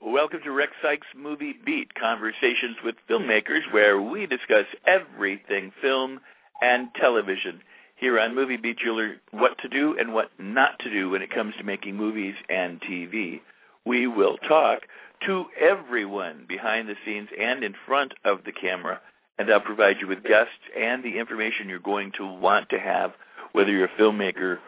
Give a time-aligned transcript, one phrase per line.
[0.00, 6.20] Welcome to Rex Sikes Movie Beat, conversations with filmmakers where we discuss everything film
[6.60, 7.62] and television.
[7.96, 11.22] Here on Movie Beat, you'll learn what to do and what not to do when
[11.22, 13.40] it comes to making movies and TV.
[13.86, 14.82] We will talk
[15.26, 19.00] to everyone behind the scenes and in front of the camera,
[19.38, 23.12] and I'll provide you with guests and the information you're going to want to have,
[23.52, 24.58] whether you're a filmmaker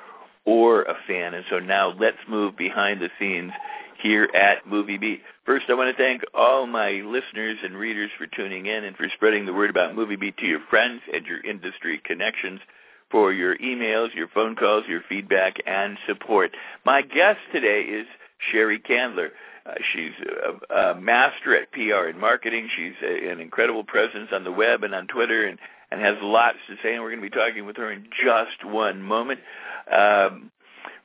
[0.47, 1.35] or a fan.
[1.35, 3.53] And so now let's move behind the scenes
[4.03, 5.23] here at Movie Beat.
[5.45, 9.09] First, I want to thank all my listeners and readers for tuning in and for
[9.15, 12.61] spreading the word about Movie Beat to your friends and your industry connections,
[13.11, 16.51] for your emails, your phone calls, your feedback, and support.
[16.85, 18.07] My guest today is
[18.53, 19.29] Sheri Candler.
[19.65, 20.13] Uh, she's
[20.71, 22.69] a, a master at PR and marketing.
[22.77, 25.59] She's a, an incredible presence on the web and on Twitter and,
[25.91, 28.65] and has lots to say, and we're going to be talking with her in just
[28.65, 29.41] one moment.
[29.91, 30.51] Um,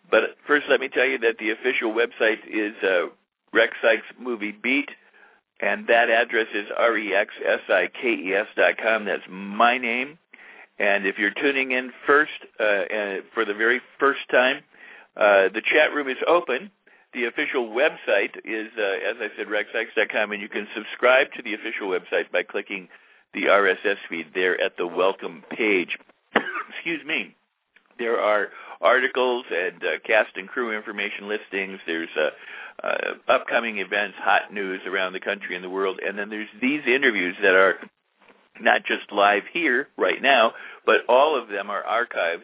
[0.10, 3.08] but first, let me tell you that the official website is uh,
[3.54, 4.90] Rex Sikes Movie Beat,
[5.60, 9.06] and that address is R-E-X-S-I-K-E-S dot com.
[9.06, 10.18] That's my name.
[10.80, 14.64] And if you're tuning in first, uh, uh, for the very first time,
[15.16, 16.72] uh, the chat room is open.
[17.14, 21.54] The official website is, uh, as I said, rexsikes.com, and you can subscribe to the
[21.54, 22.88] official website by clicking
[23.34, 25.98] the RSS feed there at the welcome page.
[26.70, 27.36] Excuse me.
[27.98, 28.48] There are
[28.82, 31.80] articles and uh, cast and crew information listings.
[31.86, 32.30] There's uh,
[32.84, 36.82] uh, upcoming events, hot news around the country and the world, and then there's these
[36.88, 37.76] interviews that are
[38.60, 40.54] not just live here right now,
[40.86, 42.44] but all of them are archived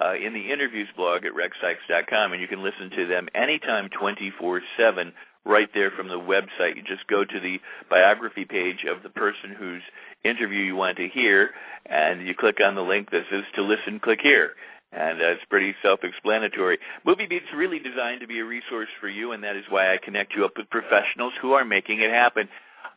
[0.00, 5.12] uh, in the interviews blog at rexsikes.com, and you can listen to them anytime 24/7
[5.44, 6.76] right there from the website.
[6.76, 7.60] You just go to the
[7.90, 9.82] biography page of the person whose
[10.24, 11.50] interview you want to hear,
[11.86, 14.52] and you click on the link that says to listen, click here.
[14.92, 16.78] And uh, it's pretty self-explanatory.
[17.04, 19.98] Movie Beat's really designed to be a resource for you, and that is why I
[19.98, 22.48] connect you up with professionals who are making it happen.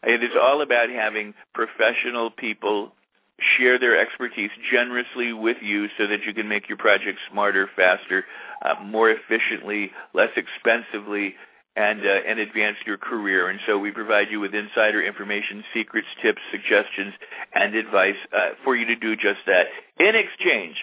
[0.03, 2.94] It is all about having professional people
[3.40, 8.25] share their expertise generously with you so that you can make your project smarter, faster,
[8.63, 11.36] uh, more efficiently, less expensively,
[11.78, 13.50] and uh, and advance your career.
[13.50, 17.14] And so we provide you with insider information, secrets, tips, suggestions,
[17.54, 19.68] and advice uh, for you to do just that.
[20.00, 20.76] In exchange,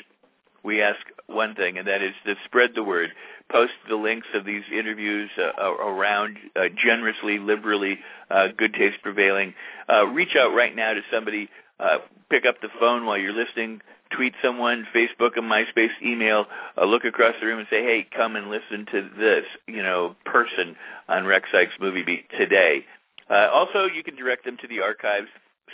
[0.62, 3.10] we ask one thing, and that is to spread the word.
[3.50, 7.98] Post the links of these interviews uh, around uh, generously, liberally,
[8.30, 9.52] uh, good taste prevailing.
[9.92, 11.50] Uh, reach out right now to somebody.
[11.78, 11.98] Uh,
[12.30, 13.82] pick up the phone while you're listening.
[14.10, 16.46] Tweet someone, Facebook, and MySpace, email.
[16.76, 20.14] Uh, look across the room and say, "Hey, come and listen to this." You know,
[20.24, 20.76] person
[21.08, 22.84] on Rex Sikes Movie Beat today.
[23.30, 25.28] also, you can direct them to the archives,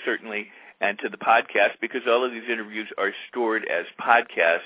[0.04, 0.48] certainly
[0.80, 4.60] and to the podcast because all of these interviews are stored as podcasts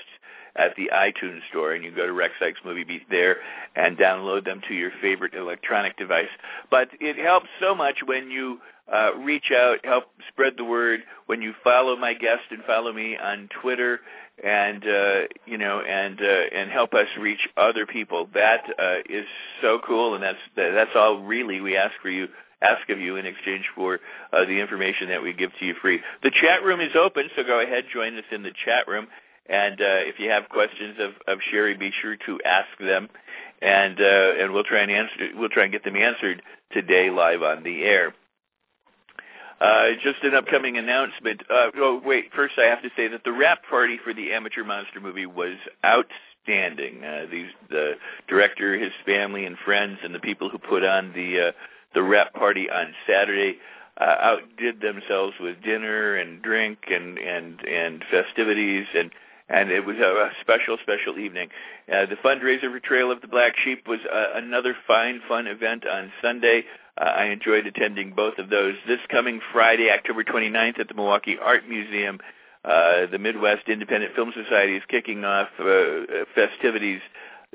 [0.55, 3.37] at the iTunes store, and you go to Rex Sikes Movie Beat there
[3.75, 6.29] and download them to your favorite electronic device.
[6.71, 8.61] But it helps so much when you
[8.91, 13.17] uh, reach out, help spread the word, when you follow my guest and follow me
[13.17, 13.99] on Twitter,
[14.43, 18.29] and uh, you know, and uh, and help us reach other people.
[18.33, 19.25] That uh, is
[19.61, 22.27] so cool, and that's that's all really we ask for you
[22.71, 23.99] ask of you in exchange for
[24.33, 25.99] uh, the information that we give to you free.
[26.23, 29.07] The chat room is open, so go ahead, join us in the chat room.
[29.47, 33.09] And uh, if you have questions of, of Sheri, be sure to ask them,
[33.61, 35.29] and uh, and we'll try and answer.
[35.35, 38.13] We'll try and get them answered today live on the air.
[39.61, 41.41] Uh, just an upcoming announcement.
[41.49, 42.25] Uh, oh, wait.
[42.35, 45.55] First, I have to say that the wrap party for the Amateur Monster movie was
[45.85, 47.03] outstanding.
[47.03, 47.93] Uh, these, the
[48.27, 51.51] director, his family, and friends, and the people who put on the uh,
[51.95, 53.57] the rep party on Saturday
[53.97, 59.09] uh, outdid themselves with dinner and drink and and and festivities and
[59.47, 61.49] and it was a, special special evening.
[61.91, 65.87] Uh, the fundraiser for Trail of the Black Sheep was uh, another fine fun event
[65.87, 66.65] on Sunday.
[66.99, 68.75] Uh, I enjoyed attending both of those.
[68.87, 72.19] This coming Friday, October 29th at the Milwaukee Art Museum,
[72.63, 77.01] uh, the Midwest Independent Film Society is kicking off uh, festivities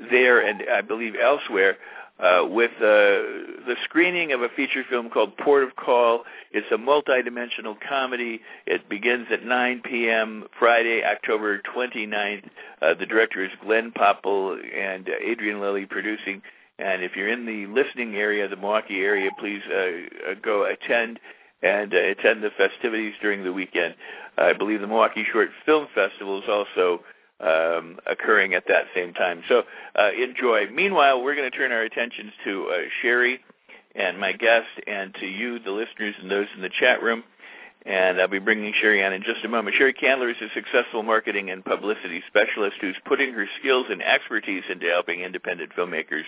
[0.09, 1.77] there and I believe elsewhere
[2.21, 6.23] uh, with uh, the screening of a feature film called Port of Call.
[6.51, 8.41] It's a multi-dimensional comedy.
[8.67, 10.45] It begins at 9 p.m.
[10.59, 12.43] Friday, October 29th.
[12.81, 16.41] Uh, the director is Glenn Popple and uh, Adrian Lilly producing.
[16.77, 21.19] And if you're in the listening area, the Milwaukee area, please uh, uh, go attend
[21.63, 23.95] and uh, attend the festivities during the weekend.
[24.37, 27.01] I believe the Milwaukee Short Film Festival is also
[27.41, 29.43] um, occurring at that same time.
[29.47, 29.63] So
[29.95, 30.67] uh, enjoy.
[30.71, 33.39] Meanwhile, we're going to turn our attentions to uh, Sheri
[33.95, 37.23] and my guest and to you, the listeners, and those in the chat room.
[37.83, 39.75] And I'll be bringing Sheri on in just a moment.
[39.75, 44.63] Sheri Candler is a successful marketing and publicity specialist who's putting her skills and expertise
[44.69, 46.23] into helping independent filmmakers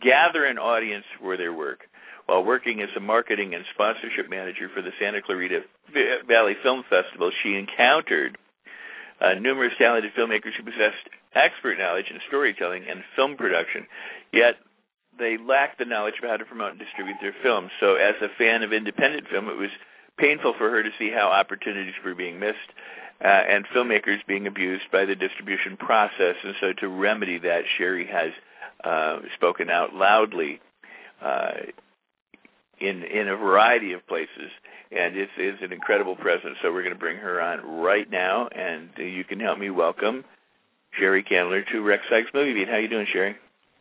[0.00, 1.80] gather an audience for their work.
[2.26, 5.62] While working as a marketing and sponsorship manager for the Santa Clarita
[6.28, 8.38] Valley Film Festival, she encountered
[9.22, 13.86] uh, numerous talented filmmakers who possessed expert knowledge in storytelling and film production,
[14.32, 14.56] yet
[15.18, 17.70] they lacked the knowledge of how to promote and distribute their films.
[17.80, 19.70] So as a fan of independent film, it was
[20.18, 22.58] painful for her to see how opportunities were being missed
[23.22, 26.36] uh, and filmmakers being abused by the distribution process.
[26.42, 28.32] And so to remedy that, Sheri has
[28.84, 30.60] uh, spoken out loudly
[31.22, 31.52] uh,
[32.80, 34.50] in in a variety of places,
[34.96, 36.56] and it is an incredible presence.
[36.62, 40.24] So we're going to bring her on right now, and you can help me welcome
[41.00, 42.68] Sheri Candler to Rex Sikes Movie Beat.
[42.68, 43.34] How you doing, Sheri?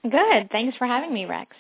[0.04, 0.50] Good.
[0.52, 1.56] Thanks for having me, Rex.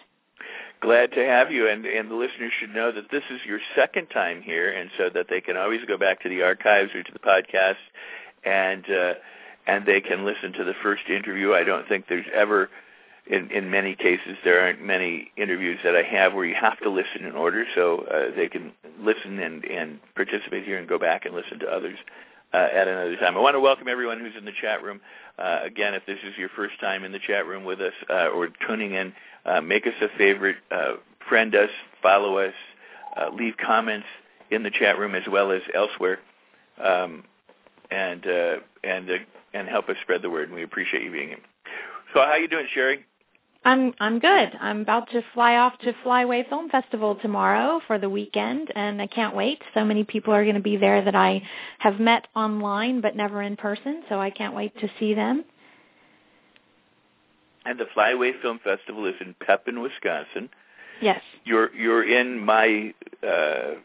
[0.82, 4.08] Glad to have you, and and the listeners should know that this is your second
[4.08, 7.12] time here, and so that they can always go back to the archives or to
[7.12, 7.76] the podcast,
[8.44, 9.14] and uh,
[9.68, 11.54] and they can listen to the first interview.
[11.54, 12.70] I don't think there's ever
[13.28, 16.90] in, in many cases, there aren't many interviews that I have where you have to
[16.90, 21.26] listen in order, so uh, they can listen and, and participate here and go back
[21.26, 21.98] and listen to others
[22.54, 23.38] uh, at another time.
[23.38, 25.00] I want to welcome everyone who's in the chat room.
[25.38, 28.28] Uh, again, if this is your first time in the chat room with us uh,
[28.30, 29.14] or tuning in,
[29.46, 30.94] uh, make us a favorite, uh,
[31.30, 31.70] friend us,
[32.02, 32.54] follow us,
[33.18, 34.08] uh, leave comments
[34.50, 36.20] in the chat room as well as elsewhere,
[36.84, 37.24] um,
[37.90, 38.26] and
[38.84, 39.10] and
[39.54, 40.48] and help us spread the word.
[40.48, 41.38] And we appreciate you being here.
[42.14, 43.04] So, how are you doing, Sheri?
[43.64, 44.52] I'm I'm good.
[44.60, 49.08] I'm about to fly off to Flyway Film Festival tomorrow for the weekend, and I
[49.08, 49.62] can't wait.
[49.76, 51.44] So many people are going to be there that I
[51.78, 55.46] have met online but never in person, so I can't wait to see them.
[57.66, 60.50] And the Flyway Film Festival is in Pepin, Wisconsin.
[61.00, 61.22] Yes.
[61.44, 63.76] You're you're in my uh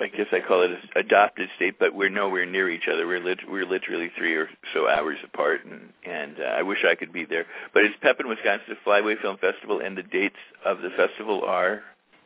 [0.00, 3.06] I guess I call it a adopted state, but we're nowhere near each other.
[3.06, 6.94] We're lit- we're literally three or so hours apart, and and uh, I wish I
[6.94, 7.46] could be there.
[7.74, 11.82] But it's Pepin, Wisconsin, Flyway Film Festival, and the dates of the festival are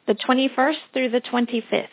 [0.06, 1.88] the 21st through the 25th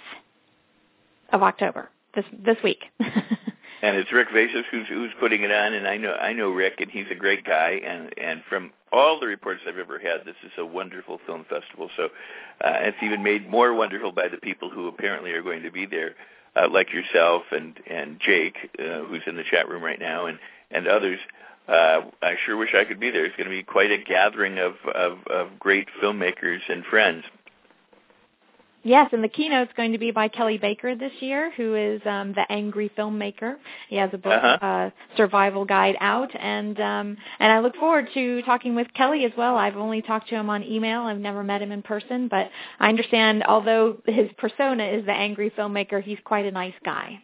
[1.34, 2.84] of October this this week.
[3.00, 6.76] and it's Rick Vaicius who's who's putting it on, and I know I know Rick,
[6.80, 10.36] and he's a great guy, and and from all the reports I've ever had, this
[10.44, 11.90] is a wonderful film festival.
[11.96, 12.06] So
[12.64, 15.86] uh, it's even made more wonderful by the people who apparently are going to be
[15.86, 16.16] there,
[16.56, 20.38] uh, like yourself and and Jake, uh, who's in the chat room right now, and
[20.72, 21.20] and others.
[21.68, 23.24] Uh, I sure wish I could be there.
[23.24, 27.24] It's going to be quite a gathering of, of, of great filmmakers and friends.
[28.84, 32.34] Yes, and the keynote's going to be by Kelley Baker this year, who is um,
[32.34, 33.58] the angry filmmaker.
[33.90, 34.66] He has a book, uh-huh.
[34.66, 39.32] uh, Survival Guide, out, and um, and I look forward to talking with Kelley as
[39.38, 39.56] well.
[39.56, 41.02] I've only talked to him on email.
[41.02, 42.50] I've never met him in person, but
[42.80, 47.22] I understand although his persona is the angry filmmaker, he's quite a nice guy.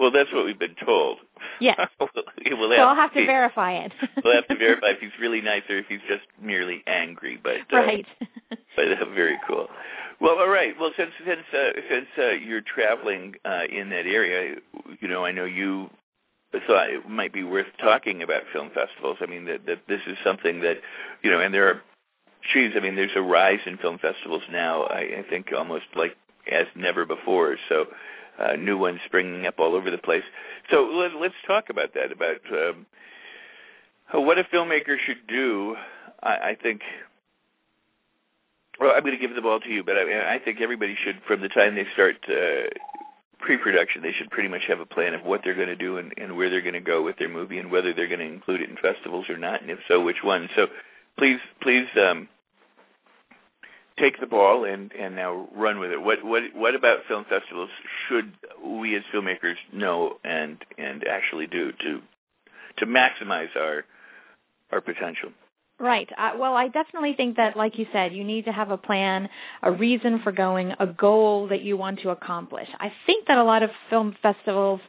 [0.00, 1.18] Well, that's what we've been told.
[1.60, 1.78] Yes.
[2.00, 3.92] we'll so I'll have to verify it.
[4.24, 7.38] we'll have to verify if he's really nice or if he's just merely angry.
[7.42, 8.06] But uh, right.
[8.48, 9.68] but uh, very cool.
[10.20, 10.74] Well, all right.
[10.78, 14.56] Well, since since uh, since uh, you're traveling uh, in that area,
[15.00, 15.88] you know, I know you
[16.66, 19.18] thought it might be worth talking about film festivals.
[19.20, 20.78] I mean, that that this is something that,
[21.22, 21.82] you know, and there are,
[22.52, 24.82] geez, I mean, there's a rise in film festivals now.
[24.84, 26.16] I, I think almost like
[26.50, 27.56] as never before.
[27.68, 27.86] So,
[28.38, 30.24] uh, new ones springing up all over the place.
[30.70, 32.12] So let, let's talk about that.
[32.12, 32.86] About um,
[34.12, 35.76] what a filmmaker should do.
[36.22, 36.82] I, I think
[38.80, 41.20] well, I'm going to give the ball to you, but I, I think everybody should,
[41.26, 42.68] from the time they start uh,
[43.38, 46.14] pre-production, they should pretty much have a plan of what they're going to do and,
[46.16, 48.62] and where they're going to go with their movie and whether they're going to include
[48.62, 50.48] it in festivals or not, and if so, which one.
[50.56, 50.68] So,
[51.18, 52.28] please, please um,
[53.98, 56.00] take the ball and, and now run with it.
[56.00, 57.68] What what what about film festivals
[58.08, 58.32] should
[58.64, 62.00] we as filmmakers know and and actually do to
[62.78, 63.84] to maximize our
[64.72, 65.30] our potential?
[65.80, 66.10] Right.
[66.18, 69.30] Uh, well, I definitely think that, like you said, you need to have a plan,
[69.62, 72.68] a reason for going, a goal that you want to accomplish.
[72.78, 74.80] I think that a lot of film festivals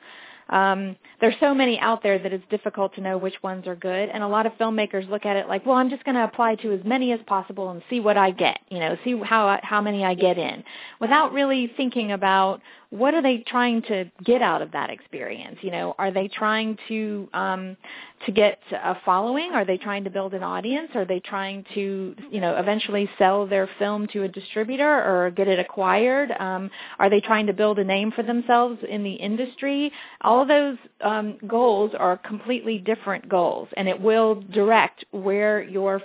[0.52, 4.10] um, there's so many out there that it's difficult to know which ones are good.
[4.10, 6.56] And a lot of filmmakers look at it like, well, I'm just going to apply
[6.56, 8.60] to as many as possible and see what I get.
[8.70, 10.64] You know, see how how many I get in,
[11.00, 15.58] without really thinking about what are they trying to get out of that experience?
[15.62, 17.78] You know, are they trying to um,
[18.26, 19.52] to get a following?
[19.54, 20.90] Are they trying to build an audience?
[20.94, 25.48] Are they trying to, you know, eventually sell their film to a distributor or get
[25.48, 26.32] it acquired?
[26.38, 26.70] Um,
[27.00, 29.92] are they trying to build a name for themselves in the industry?
[30.22, 36.02] All those um, goals are completely different goals, and it will direct where your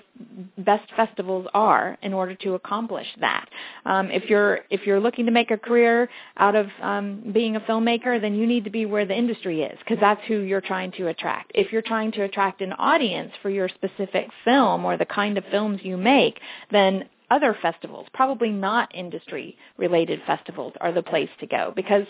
[0.59, 3.49] best festivals are in order to accomplish that.
[3.85, 7.61] Um, if you're if you're looking to make a career out of um, being a
[7.61, 10.93] filmmaker, then you need to be where the industry is because that's who you're trying
[10.93, 11.53] to attract.
[11.55, 15.45] If you're trying to attract an audience for your specific film or the kind of
[15.51, 16.41] films you make,
[16.71, 22.07] then other festivals, probably not industry related festivals are the place to go because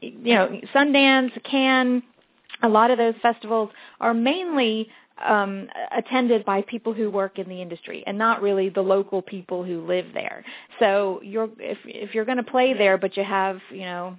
[0.00, 2.02] you know, Sundance, Cannes,
[2.62, 3.70] a lot of those festivals
[4.00, 4.88] are mainly
[5.24, 9.64] um, attended by people who work in the industry and not really the local people
[9.64, 10.44] who live there.
[10.78, 14.16] So you're if if you're going to play there, but you have you know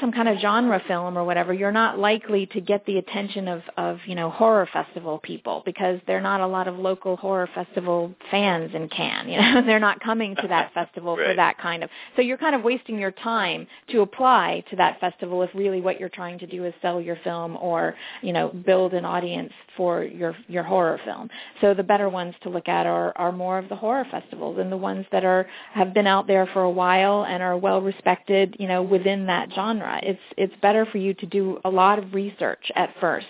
[0.00, 3.62] some kind of genre film or whatever, you're not likely to get the attention of,
[3.76, 7.48] of, you know, horror festival people because there are not a lot of local horror
[7.54, 9.28] festival fans in Cannes.
[9.28, 11.28] You know, they're not coming to that festival right.
[11.28, 11.90] for that kind of.
[12.16, 16.00] So you're kind of wasting your time to apply to that festival if really what
[16.00, 20.04] you're trying to do is sell your film or, you know, build an audience for
[20.04, 21.28] your your horror film.
[21.60, 24.70] So the better ones to look at are are more of the horror festivals and
[24.70, 28.56] the ones that are have been out there for a while and are well respected,
[28.58, 32.14] you know, within that genre it's it's better for you to do a lot of
[32.14, 33.26] research at first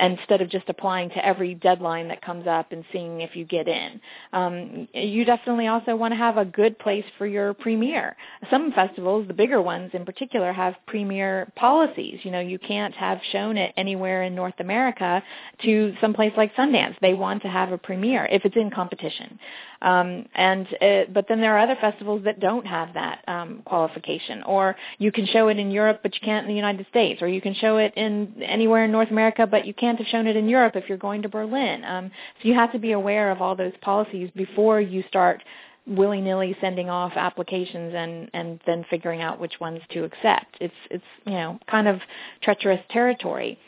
[0.00, 3.68] instead of just applying to every deadline that comes up and seeing if you get
[3.68, 4.00] in.
[4.32, 8.16] Um, you definitely also want to have a good place for your premiere.
[8.50, 12.20] Some festivals, the bigger ones in particular, have premiere policies.
[12.24, 15.22] You know, you can't have shown it anywhere in North America
[15.62, 16.96] to some place like Sundance.
[17.00, 19.38] They want to have a premiere if it's in competition.
[19.84, 24.42] Um, and it, but then there are other festivals that don't have that um, qualification,
[24.44, 27.28] or you can show it in Europe but you can't in the United States, or
[27.28, 30.36] you can show it in anywhere in North America but you can't have shown it
[30.36, 31.84] in Europe if you're going to Berlin.
[31.84, 32.10] Um,
[32.40, 35.42] so you have to be aware of all those policies before you start
[35.86, 40.56] willy-nilly sending off applications and and then figuring out which ones to accept.
[40.62, 42.00] It's it's you know kind of
[42.42, 43.58] treacherous territory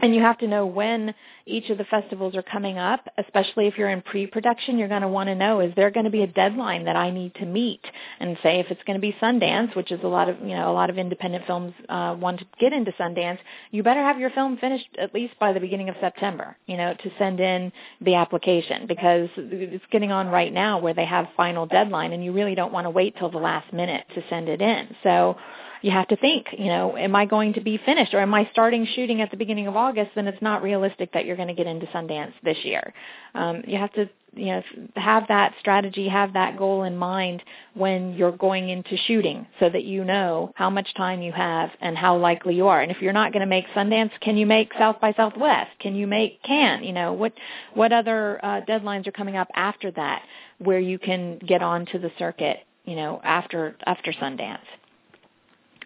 [0.00, 1.14] and you have to know when
[1.46, 5.08] each of the festivals are coming up, especially if you're in pre-production, you're going to
[5.08, 7.80] want to know, is there going to be a deadline that I need to meet?
[8.20, 10.70] And say if it's going to be Sundance, which is a lot of, you know,
[10.70, 13.38] a lot of independent films uh, want to get into Sundance,
[13.70, 16.94] you better have your film finished at least by the beginning of September, you know,
[17.02, 21.66] to send in the application because it's getting on right now where they have final
[21.66, 24.60] deadline and you really don't want to wait till the last minute to send it
[24.60, 24.94] in.
[25.02, 25.36] So,
[25.82, 28.48] you have to think, you know, am I going to be finished or am I
[28.52, 30.10] starting shooting at the beginning of August?
[30.14, 32.92] Then it's not realistic that you're going to get into Sundance this year.
[33.34, 34.62] Um, you have to, you know,
[34.96, 37.42] have that strategy, have that goal in mind
[37.74, 41.96] when you're going into shooting so that you know how much time you have and
[41.96, 42.80] how likely you are.
[42.80, 45.70] And if you're not going to make Sundance, can you make South by Southwest?
[45.78, 46.84] Can you make Cannes?
[46.84, 47.32] You know, what,
[47.74, 50.22] what other uh, deadlines are coming up after that
[50.58, 54.58] where you can get onto the circuit, you know, after, after Sundance?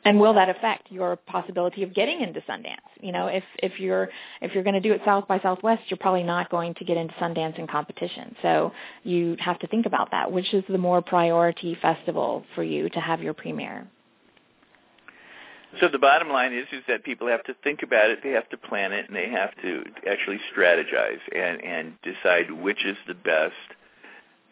[0.04, 2.76] And will that affect your possibility of getting into Sundance?
[3.00, 4.08] You know, if if you're
[4.40, 6.96] if you're going to do it South by Southwest, you're probably not going to get
[6.96, 8.34] into Sundance in competition.
[8.42, 8.72] So
[9.04, 10.30] you have to think about that.
[10.30, 13.86] Which is the more priority festival for you to have your premiere?
[15.80, 18.48] So the bottom line is is that people have to think about it, they have
[18.50, 23.14] to plan it, and they have to actually strategize and and decide which is the
[23.14, 23.54] best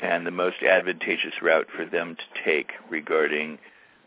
[0.00, 3.58] and the most advantageous route for them to take regarding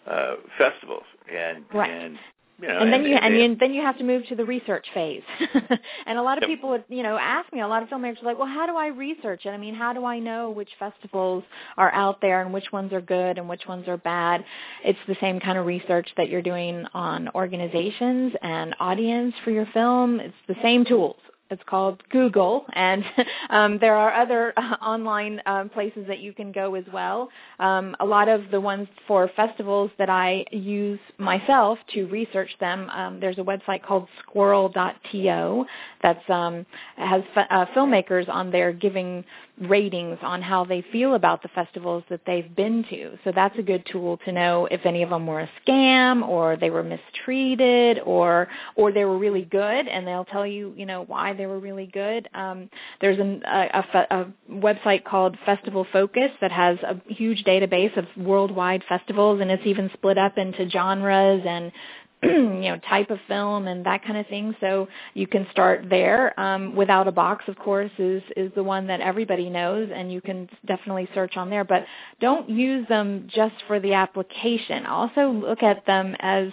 [0.07, 1.89] uh, festivals and right.
[1.89, 2.17] and
[2.61, 4.35] you know, and then and, you and, and you, then you have to move to
[4.35, 5.23] the research phase.
[6.05, 6.49] and a lot of yep.
[6.49, 7.61] people would, you know, ask me.
[7.61, 9.49] A lot of filmmakers are like, "Well, how do I research it?
[9.49, 11.43] I mean, how do I know which festivals
[11.77, 14.45] are out there and which ones are good and which ones are bad?"
[14.85, 19.67] It's the same kind of research that you're doing on organizations and audience for your
[19.73, 20.19] film.
[20.19, 21.17] It's the same tools.
[21.53, 23.03] It's called Google, and
[23.49, 27.29] um, there are other uh, online um, places that you can go as well.
[27.59, 32.89] Um, a lot of the ones for festivals that I use myself to research them,
[32.89, 35.65] um, there's a website called Squirrel.to
[36.01, 36.65] that um,
[36.97, 39.23] has uh, filmmakers on there giving
[39.61, 43.17] ratings on how they feel about the festivals that they've been to.
[43.23, 46.57] So that's a good tool to know if any of them were a scam or
[46.57, 51.03] they were mistreated or or they were really good and they'll tell you, you know,
[51.03, 52.27] why they were really good.
[52.33, 52.69] Um,
[53.01, 58.05] there's an, a, a, a website called Festival Focus that has a huge database of
[58.17, 61.71] worldwide festivals and it's even split up into genres and
[62.23, 64.55] you know type of film and that kind of thing.
[64.61, 66.37] So you can start there.
[66.39, 71.09] Um, Withoutabox, of course, is is the one that everybody knows, and you can definitely
[71.13, 71.63] search on there.
[71.65, 71.85] But
[72.21, 74.85] don't use them just for the application.
[74.85, 76.49] Also look at them as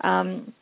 [0.00, 0.52] um,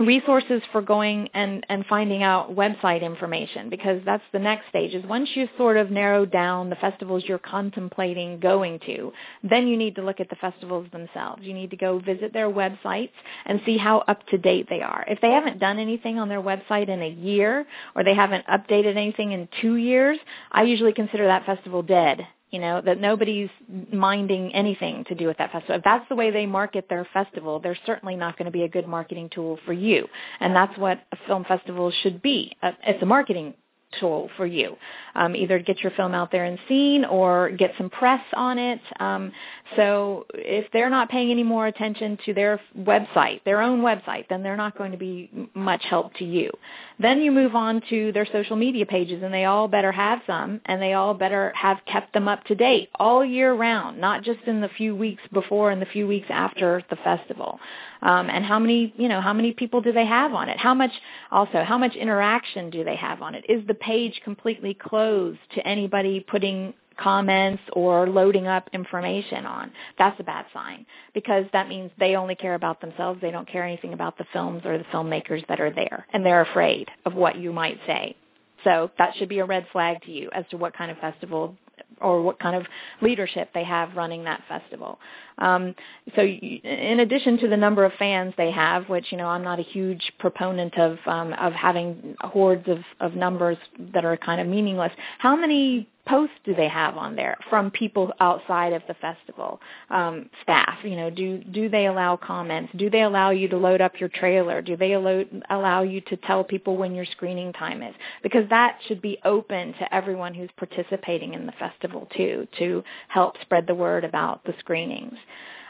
[0.00, 5.04] resources for going and, and finding out website information because that's the next stage is
[5.06, 9.12] once you've sort of narrowed down the festivals you're contemplating going to,
[9.42, 11.42] then you need to look at the festivals themselves.
[11.42, 13.10] You need to go visit their websites
[13.46, 15.04] and see how up to date they are.
[15.08, 18.96] If they haven't done anything on their website in a year or they haven't updated
[18.96, 20.18] anything in two years,
[20.52, 23.50] I usually consider that festival dead you know, that nobody's
[23.92, 25.76] minding anything to do with that festival.
[25.76, 28.68] If that's the way they market their festival, they're certainly not going to be a
[28.68, 30.06] good marketing tool for you.
[30.40, 32.56] And that's what a film festival should be.
[32.62, 33.54] Uh, it's a marketing
[34.00, 34.76] tool for you.
[35.14, 38.80] Um, either get your film out there and seen or get some press on it.
[39.00, 39.32] Um,
[39.76, 44.42] so if they're not paying any more attention to their website, their own website, then
[44.42, 46.50] they're not going to be much help to you.
[46.98, 50.60] Then you move on to their social media pages and they all better have some
[50.66, 54.40] and they all better have kept them up to date all year round, not just
[54.46, 57.58] in the few weeks before and the few weeks after the festival.
[58.02, 60.58] Um, and how many, you know, how many people do they have on it?
[60.58, 60.92] How much,
[61.30, 63.44] also, how much interaction do they have on it?
[63.48, 69.70] Is the page completely closed to anybody putting comments or loading up information on.
[69.98, 73.20] That's a bad sign because that means they only care about themselves.
[73.20, 76.42] They don't care anything about the films or the filmmakers that are there and they're
[76.42, 78.16] afraid of what you might say.
[78.64, 81.56] So that should be a red flag to you as to what kind of festival
[82.00, 82.66] or what kind of
[83.00, 84.98] leadership they have running that festival.
[85.38, 85.74] Um,
[86.16, 89.58] so in addition to the number of fans they have, which you know I'm not
[89.58, 93.56] a huge proponent of um, of having hordes of, of numbers
[93.94, 98.12] that are kind of meaningless, how many posts do they have on there from people
[98.20, 99.60] outside of the festival
[99.90, 100.78] um, staff?
[100.82, 102.72] You know, do do they allow comments?
[102.76, 104.62] Do they allow you to load up your trailer?
[104.62, 107.94] Do they allow allow you to tell people when your screening time is?
[108.22, 113.40] Because that should be open to everyone who's participating in the festival too, to help
[113.42, 115.16] spread the word about the screenings.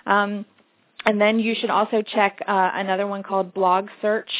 [0.07, 0.47] Um,
[1.05, 4.31] and then you should also check uh, another one called Blog Search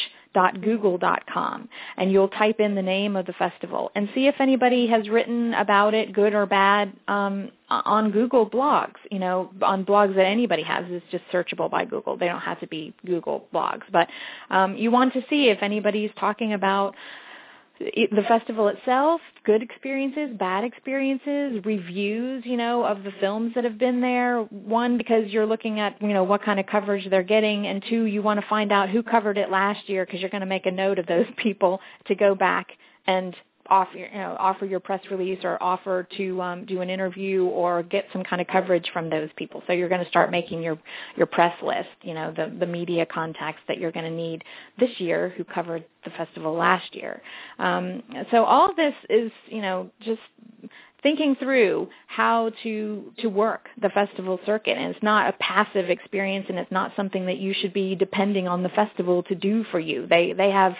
[0.61, 1.67] google.com
[1.97, 5.53] and you'll type in the name of the festival and see if anybody has written
[5.55, 10.63] about it good or bad um, on Google blogs, you know, on blogs that anybody
[10.63, 10.85] has.
[10.87, 12.17] It's just searchable by Google.
[12.17, 13.83] They don't have to be Google blogs.
[13.91, 14.07] But
[14.49, 16.95] um, you want to see if anybody's talking about
[17.79, 23.77] the festival itself, good experiences, bad experiences, reviews, you know, of the films that have
[23.77, 24.41] been there.
[24.41, 28.03] One, because you're looking at, you know, what kind of coverage they're getting, and two,
[28.03, 30.65] you want to find out who covered it last year because you're going to make
[30.65, 32.67] a note of those people to go back
[33.07, 33.35] and
[33.69, 37.83] offer you know offer your press release or offer to um, do an interview or
[37.83, 39.63] get some kind of coverage from those people.
[39.67, 40.77] So you're going to start making your
[41.15, 41.89] your press list.
[42.01, 44.43] You know the the media contacts that you're going to need
[44.79, 47.21] this year who covered the festival last year.
[47.57, 50.21] Um, so all this is you know just
[51.01, 56.45] thinking through how to to work the festival circuit and it's not a passive experience
[56.49, 59.79] and it's not something that you should be depending on the festival to do for
[59.79, 60.73] you they they have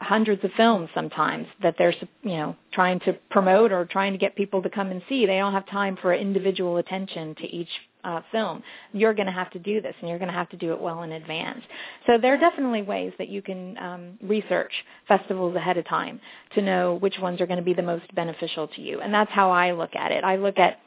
[0.00, 4.34] hundreds of films sometimes that they're you know trying to promote or trying to get
[4.36, 5.26] people to come and see.
[5.26, 7.68] They don't have time for individual attention to each
[8.04, 8.62] uh, film.
[8.92, 10.80] You're going to have to do this, and you're going to have to do it
[10.80, 11.62] well in advance.
[12.06, 14.72] So there are definitely ways that you can um, research
[15.06, 16.20] festivals ahead of time
[16.54, 19.00] to know which ones are going to be the most beneficial to you.
[19.00, 20.24] And that's how I look at it.
[20.24, 20.80] I look at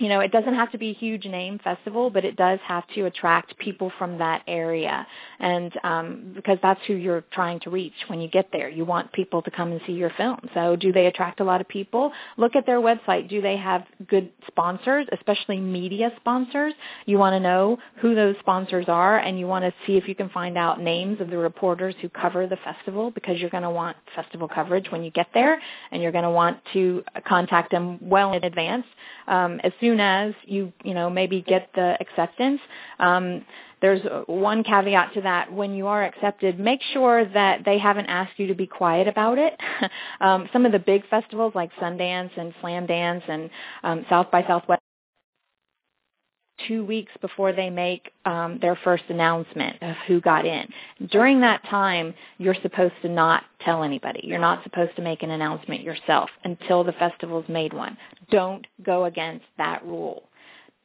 [0.00, 2.84] you know, it doesn't have to be a huge name festival, but it does have
[2.94, 5.06] to attract people from that area,
[5.38, 8.70] and um, because that's who you're trying to reach when you get there.
[8.70, 10.40] You want people to come and see your film.
[10.54, 12.12] So, do they attract a lot of people?
[12.38, 13.28] Look at their website.
[13.28, 16.72] Do they have good sponsors, especially media sponsors?
[17.04, 20.14] You want to know who those sponsors are, and you want to see if you
[20.14, 23.70] can find out names of the reporters who cover the festival, because you're going to
[23.70, 25.60] want festival coverage when you get there,
[25.92, 28.86] and you're going to want to contact them well in advance
[29.30, 32.60] um, as soon as you you know maybe get the acceptance.
[32.98, 33.44] Um,
[33.80, 35.50] there's one caveat to that.
[35.50, 39.38] When you are accepted, make sure that they haven't asked you to be quiet about
[39.38, 39.58] it.
[40.20, 43.48] um, some of the big festivals like Sundance and Slamdance and
[43.82, 44.82] um, South by Southwest
[46.68, 50.68] two weeks before they make um, their first announcement of who got in.
[51.10, 54.20] During that time, you're supposed to not tell anybody.
[54.24, 57.96] You're not supposed to make an announcement yourself until the festival's made one.
[58.30, 60.24] Don't go against that rule.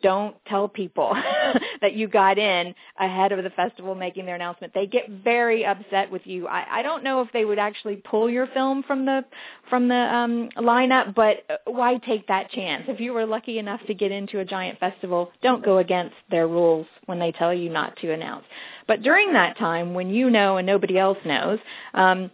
[0.02, 1.16] Don't tell people
[1.82, 4.74] that you got in ahead of the festival making their announcement.
[4.74, 6.48] They get very upset with you.
[6.48, 9.26] I, I don't know if they would actually pull your film from the
[9.70, 12.84] from the um, lineup, but why take that chance?
[12.88, 16.48] If you were lucky enough to get into a giant festival, don't go against their
[16.48, 18.46] rules when they tell you not to announce.
[18.88, 21.60] But during that time, when you know and nobody else knows,
[21.94, 22.30] um,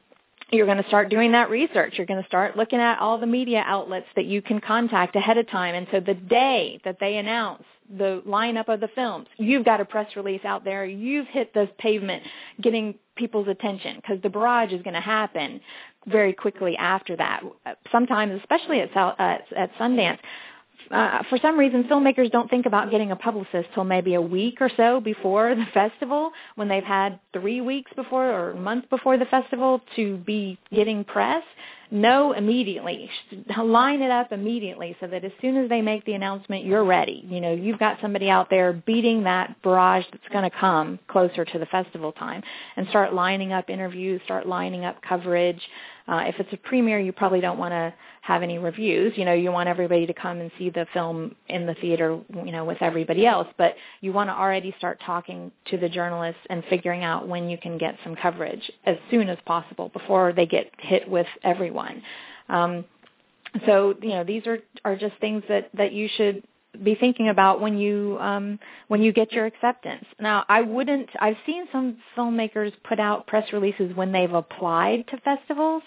[0.51, 1.93] you're going to start doing that research.
[1.97, 5.37] You're going to start looking at all the media outlets that you can contact ahead
[5.37, 5.75] of time.
[5.75, 7.63] And so the day that they announce
[7.97, 10.85] the lineup of the films, you've got a press release out there.
[10.85, 12.23] You've hit the pavement
[12.59, 15.61] getting people's attention because the barrage is going to happen
[16.07, 17.43] very quickly after that.
[17.91, 20.19] Sometimes, especially at, at, at Sundance,
[20.91, 24.61] uh, for some reason, filmmakers don't think about getting a publicist till maybe a week
[24.61, 29.25] or so before the festival, when they've had three weeks before or months before the
[29.25, 31.43] festival to be getting press.
[31.93, 33.09] Know immediately.
[33.61, 37.25] Line it up immediately so that as soon as they make the announcement, you're ready.
[37.27, 41.43] You know, you've got somebody out there beating that barrage that's going to come closer
[41.43, 42.43] to the festival time
[42.77, 45.61] and start lining up interviews, start lining up coverage.
[46.07, 49.13] Uh, if it's a premiere, you probably don't want to have any reviews.
[49.17, 52.51] You know, you want everybody to come and see the film in the theater, you
[52.51, 56.63] know, with everybody else, but you want to already start talking to the journalists and
[56.69, 60.71] figuring out when you can get some coverage as soon as possible before they get
[60.79, 61.80] hit with everyone.
[62.49, 62.85] Um,
[63.65, 66.43] so, you know, these are are just things that that you should
[66.83, 70.05] be thinking about when you um, when you get your acceptance.
[70.19, 71.09] Now, I wouldn't.
[71.19, 75.83] I've seen some filmmakers put out press releases when they've applied to festivals,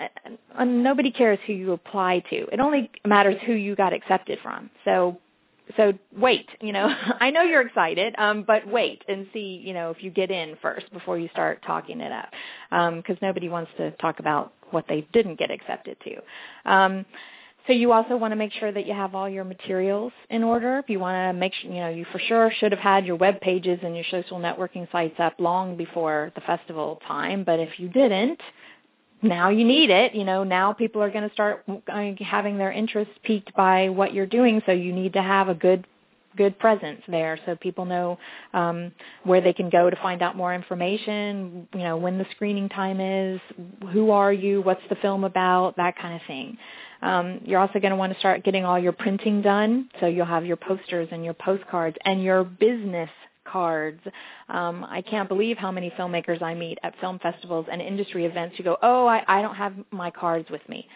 [0.00, 2.46] uh, nobody cares who you apply to.
[2.52, 4.70] It only matters who you got accepted from.
[4.84, 5.18] So
[5.76, 9.90] so wait, you know, I know you're excited, um, but wait and see, you know,
[9.90, 12.30] if you get in first before you start talking it up,
[12.70, 16.70] because um, nobody wants to talk about what they didn't get accepted to.
[16.70, 17.06] Um,
[17.66, 20.82] so you also want to make sure that you have all your materials in order.
[20.88, 23.40] You want to make sure, you know, you for sure should have had your web
[23.40, 27.88] pages and your social networking sites up long before the festival time, but if you
[27.88, 28.40] didn't,
[29.22, 30.14] now you need it.
[30.14, 31.64] You know, now people are going to start
[32.18, 34.60] having their interest piqued by what you're doing.
[34.66, 35.86] So you need to have a good
[36.36, 38.18] good presence there so people know
[38.52, 38.92] um,
[39.24, 43.00] where they can go to find out more information, you know, when the screening time
[43.00, 43.40] is,
[43.92, 46.56] who are you, what's the film about, that kind of thing.
[47.02, 49.88] Um, you're also going to want to start getting all your printing done.
[50.00, 53.10] So you'll have your posters and your postcards and your business
[53.44, 54.00] cards.
[54.48, 58.56] Um, I can't believe how many filmmakers I meet at film festivals and industry events
[58.56, 60.86] who go, "Oh, I, I don't have my cards with me."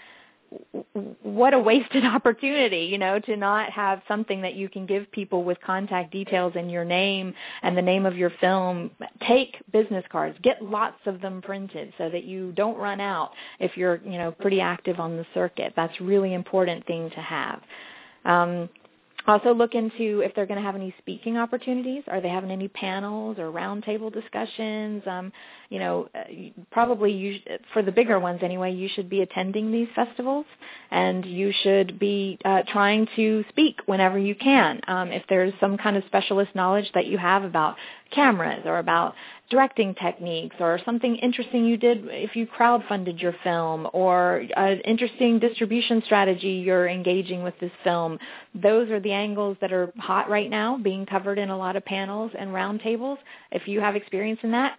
[1.22, 5.44] What a wasted opportunity, you know, to not have something that you can give people
[5.44, 8.90] with contact details and your name and the name of your film.
[9.26, 10.38] Take business cards.
[10.42, 14.32] Get lots of them printed so that you don't run out if you're, you know,
[14.32, 15.72] pretty active on the circuit.
[15.76, 17.60] That's really important thing to have.
[18.24, 18.68] Um,
[19.26, 22.04] also look into if they're going to have any speaking opportunities.
[22.08, 25.02] Are they having any panels or roundtable discussions?
[25.06, 25.32] Um,
[25.68, 26.24] you know, uh,
[26.70, 27.40] probably you,
[27.72, 30.46] for the bigger ones anyway, you should be attending these festivals
[30.90, 34.80] and you should be uh, trying to speak whenever you can.
[34.86, 37.76] Um, if there's some kind of specialist knowledge that you have about
[38.14, 39.14] cameras or about
[39.50, 45.38] directing techniques or something interesting you did if you crowdfunded your film or an interesting
[45.38, 48.18] distribution strategy you're engaging with this film.
[48.54, 51.84] Those are the angles that are hot right now being covered in a lot of
[51.84, 53.18] panels and roundtables.
[53.52, 54.78] If you have experience in that,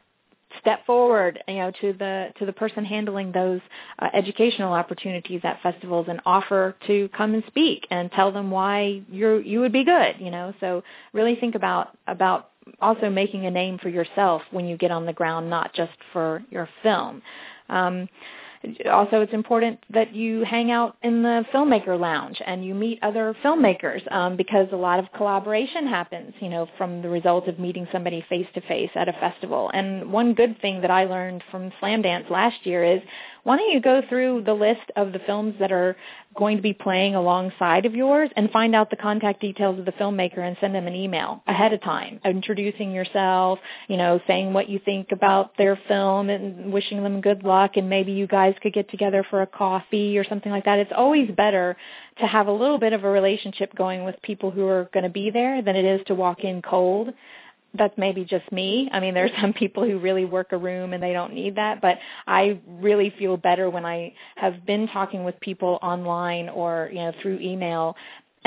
[0.61, 3.59] step forward you know to the to the person handling those
[3.99, 9.01] uh, educational opportunities at festivals and offer to come and speak and tell them why
[9.11, 10.81] you you would be good you know so
[11.13, 12.51] really think about about
[12.81, 16.43] also making a name for yourself when you get on the ground not just for
[16.49, 17.21] your film.
[17.69, 18.07] Um,
[18.91, 23.35] also it's important that you hang out in the filmmaker lounge and you meet other
[23.43, 27.87] filmmakers um, because a lot of collaboration happens you know from the result of meeting
[27.91, 29.69] somebody face to face at a festival.
[29.73, 33.01] And one good thing that i learned from Slamdance last year is
[33.43, 35.95] why don't you go through the list of the films that are
[36.37, 39.91] going to be playing alongside of yours and find out the contact details of the
[39.93, 44.69] filmmaker and send them an email ahead of time, introducing yourself, you know, saying what
[44.69, 48.73] you think about their film and wishing them good luck and maybe you guys could
[48.73, 50.79] get together for a coffee or something like that.
[50.79, 51.75] It's always better
[52.19, 55.09] to have a little bit of a relationship going with people who are going to
[55.09, 57.09] be there than it is to walk in cold
[57.77, 58.89] that's maybe just me.
[58.91, 61.81] I mean, there's some people who really work a room and they don't need that,
[61.81, 66.99] but I really feel better when I have been talking with people online or, you
[66.99, 67.95] know, through email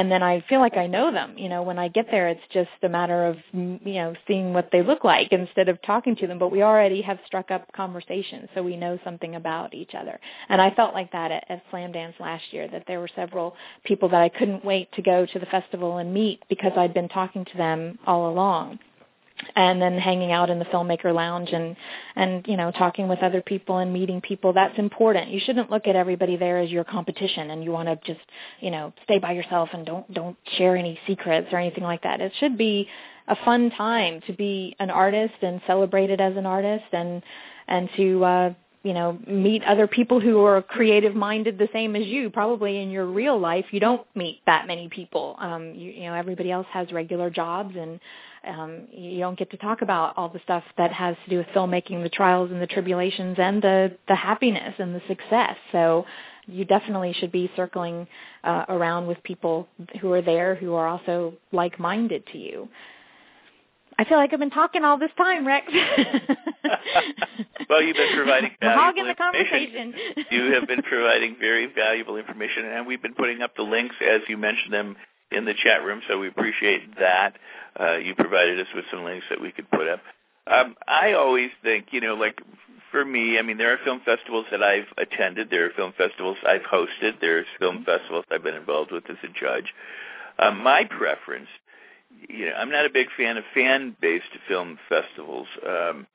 [0.00, 1.36] and then I feel like I know them.
[1.36, 4.70] You know, when I get there, it's just a matter of you know seeing what
[4.72, 6.38] they look like instead of talking to them.
[6.38, 10.18] But we already have struck up conversations, so we know something about each other.
[10.48, 12.66] And I felt like that at, at Slamdance last year.
[12.66, 16.14] That there were several people that I couldn't wait to go to the festival and
[16.14, 18.78] meet because I'd been talking to them all along
[19.56, 21.76] and then hanging out in the filmmaker lounge and
[22.16, 24.52] and you know talking with other people and meeting people.
[24.52, 25.30] That's important.
[25.30, 28.24] You shouldn't look at everybody there as your competition and you want to just
[28.60, 32.20] you know stay by yourself and don't don't share any secrets or anything like that.
[32.20, 32.88] It should be
[33.28, 37.22] a fun time to be an artist and celebrate it as an artist and
[37.68, 42.06] and to uh you know meet other people who are creative minded the same as
[42.06, 42.30] you.
[42.30, 45.36] Probably in your real life you don't meet that many people.
[45.38, 48.00] Um you, you know everybody else has regular jobs and
[48.46, 51.46] um, you don't get to talk about all the stuff that has to do with
[51.48, 55.56] filmmaking, the trials and the tribulations, and the the happiness and the success.
[55.72, 56.06] So
[56.46, 58.06] you definitely should be circling
[58.44, 59.68] uh, around with people
[60.00, 62.68] who are there who are also like-minded to you.
[63.98, 65.66] I feel like I've been talking all this time, Rex.
[67.68, 69.92] well, you've been providing valuable the conversation.
[70.30, 74.22] you have been providing very valuable information, and we've been putting up the links as
[74.26, 74.96] you mentioned them
[75.30, 77.36] in the chat room, so we appreciate that.
[77.78, 80.00] Uh, you provided us with some links that we could put up.
[80.46, 82.40] Um, I always think, you know, like
[82.90, 85.48] for me, I mean, there are film festivals that I've attended.
[85.50, 87.20] There are film festivals I've hosted.
[87.20, 87.84] There's film mm-hmm.
[87.84, 89.72] festivals I've been involved with as a judge.
[90.38, 91.48] Um, my preference,
[92.28, 96.06] you know, I'm not a big fan of fan-based film festivals um,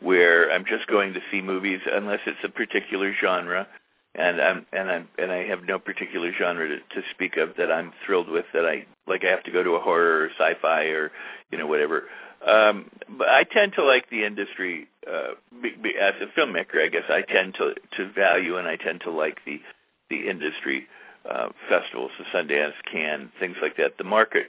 [0.00, 3.66] where I'm just going to see movies unless it's a particular genre
[4.14, 7.70] and I'm and I'm and I have no particular genre to, to speak of that
[7.70, 10.84] I'm thrilled with that I like I have to go to a horror or sci-fi
[10.84, 11.12] or
[11.50, 12.04] you know whatever.
[12.46, 16.82] Um, but I tend to like the industry uh, be, be, as a filmmaker.
[16.82, 19.60] I guess I tend to to value and I tend to like the
[20.08, 20.86] the industry
[21.28, 23.96] uh, festivals, the Sundance, Cannes, things like that.
[23.98, 24.46] The market,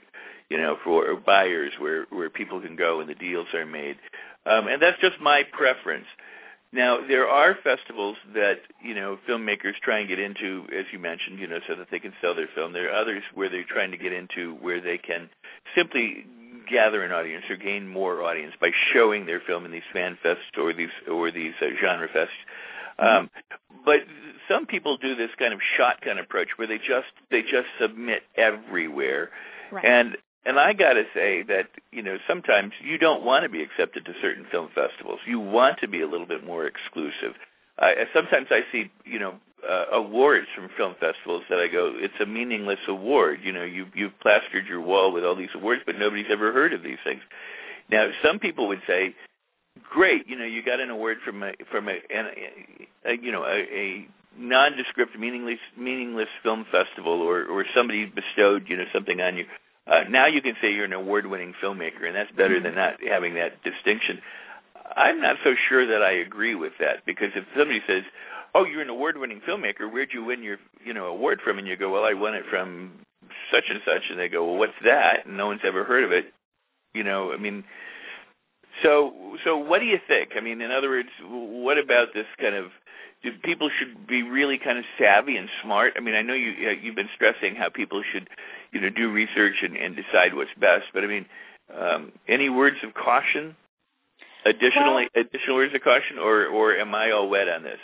[0.48, 3.96] you know, for buyers where where people can go and the deals are made,
[4.46, 6.06] um, and that's just my preference.
[6.72, 11.38] Now, there are festivals that, you know, filmmakers try and get into, as you mentioned,
[11.38, 12.72] you know, so that they can sell their film.
[12.72, 15.28] There are others where they're trying to get into where they can
[15.76, 16.24] simply
[16.70, 20.56] gather an audience or gain more audience by showing their film in these fan fests
[20.56, 22.28] or these or these uh, genre fests.
[22.98, 23.30] Um,
[23.84, 24.00] but
[24.48, 29.30] some people do this kind of shotgun approach where they just they just submit everywhere,
[29.70, 29.84] right.
[29.84, 33.62] and and I got to say that you know sometimes you don't want to be
[33.62, 35.20] accepted to certain film festivals.
[35.26, 37.34] You want to be a little bit more exclusive.
[37.78, 39.34] Uh, sometimes I see you know
[39.68, 43.40] uh, awards from film festivals that I go, it's a meaningless award.
[43.42, 46.72] You know, you you've plastered your wall with all these awards, but nobody's ever heard
[46.72, 47.20] of these things.
[47.90, 49.14] Now, some people would say,
[49.90, 53.44] great, you know, you got an award from a from a, a, a you know
[53.44, 59.36] a, a nondescript, meaningless meaningless film festival, or or somebody bestowed you know something on
[59.36, 59.44] you
[59.86, 62.64] uh, now you can say you're an award-winning filmmaker, and that's better mm-hmm.
[62.64, 64.20] than not having that distinction.
[64.96, 68.02] I'm not so sure that I agree with that because if somebody says,
[68.54, 69.90] "Oh, you're an award-winning filmmaker.
[69.90, 72.44] Where'd you win your you know award from?" and you go, "Well, I won it
[72.50, 72.92] from
[73.50, 76.12] such and such," and they go, "Well, what's that?" and no one's ever heard of
[76.12, 76.32] it.
[76.94, 77.64] You know, I mean,
[78.82, 80.30] so so what do you think?
[80.36, 82.66] I mean, in other words, what about this kind of
[83.42, 85.94] people should be really kind of savvy and smart?
[85.96, 86.50] I mean, I know you
[86.82, 88.28] you've been stressing how people should,
[88.72, 90.86] you know, do research and, and decide what's best.
[90.92, 91.26] But I mean,
[91.76, 93.56] um, any words of caution?
[94.44, 97.78] Additionally, well, additional words of caution, or or am I all wet on this?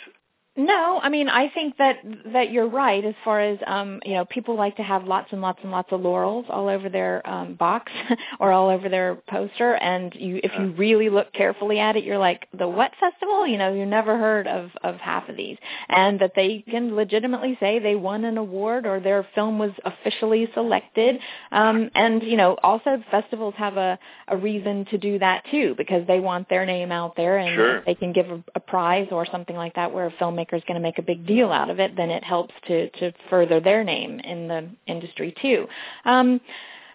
[0.59, 1.99] No, I mean I think that
[2.33, 5.41] that you're right as far as um you know people like to have lots and
[5.41, 7.93] lots and lots of laurels all over their um box
[8.41, 9.75] or all over their poster.
[9.75, 13.47] And you if you really look carefully at it you're like the what festival?
[13.47, 15.55] You know you never heard of of half of these.
[15.87, 20.49] And that they can legitimately say they won an award or their film was officially
[20.53, 21.21] selected.
[21.53, 26.05] Um and you know also festivals have a a reason to do that too because
[26.05, 27.81] they want their name out there and sure.
[27.85, 30.63] they can give a, a prize or something like that where a filmmaker filmmaker is
[30.67, 33.59] going to make a big deal out of it, then it helps to to further
[33.59, 35.67] their name in the industry too.
[36.05, 36.41] Um,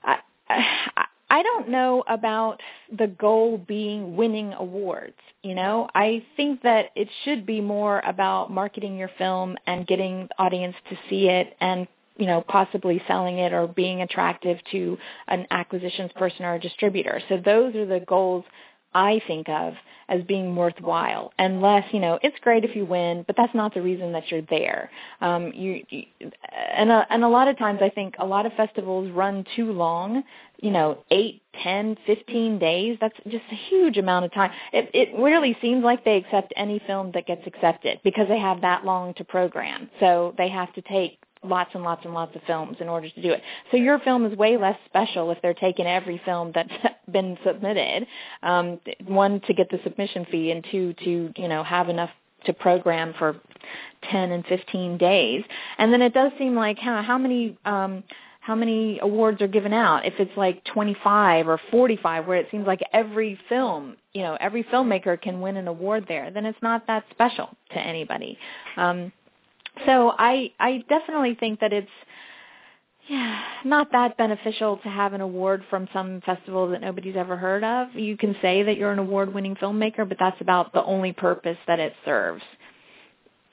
[0.03, 0.19] I,
[1.31, 2.61] I don't know about
[2.97, 5.17] the goal being winning awards.
[5.43, 10.29] You know, I think that it should be more about marketing your film and getting
[10.29, 11.87] the audience to see it and
[12.17, 17.21] you know, possibly selling it or being attractive to an acquisitions person or a distributor.
[17.29, 18.45] So those are the goals
[18.95, 19.75] I think of
[20.09, 21.33] as being worthwhile.
[21.39, 24.43] Unless you know it's great if you win but that's not the reason that you're
[24.43, 24.91] there.
[25.21, 26.05] Um you, you
[26.77, 29.73] and a, and a lot of times i think a lot of festivals run too
[29.73, 30.23] long
[30.61, 32.99] you know eight ten fifteen days.
[33.01, 34.51] That's just a huge amount of time.
[34.73, 38.61] It it really seems like they accept any film that gets accepted because they have
[38.63, 39.91] that long to program.
[40.01, 43.23] So they have to take lots and lots and lots of films in order to
[43.23, 43.43] do it.
[43.71, 46.73] So your film is way less special if they're taking every film that's
[47.11, 48.07] been submitted.
[48.43, 52.11] Um, one to get the submission fee, and two to you know have enough
[52.47, 53.37] to program for
[54.11, 55.45] 10 and 15 days.
[55.79, 58.05] And then it does seem like how, how many um,
[58.41, 62.67] how many awards are given out if it's like 25 or 45 where it seems
[62.67, 66.87] like every film you know every filmmaker can win an award there then it's not
[66.87, 68.39] that special to anybody
[68.77, 69.11] um
[69.87, 71.89] so I I definitely think that it's
[73.09, 77.63] yeah, not that beneficial to have an award from some festival that nobody's ever heard
[77.63, 77.95] of.
[77.95, 81.79] You can say that you're an award-winning filmmaker, but that's about the only purpose that
[81.79, 82.43] it serves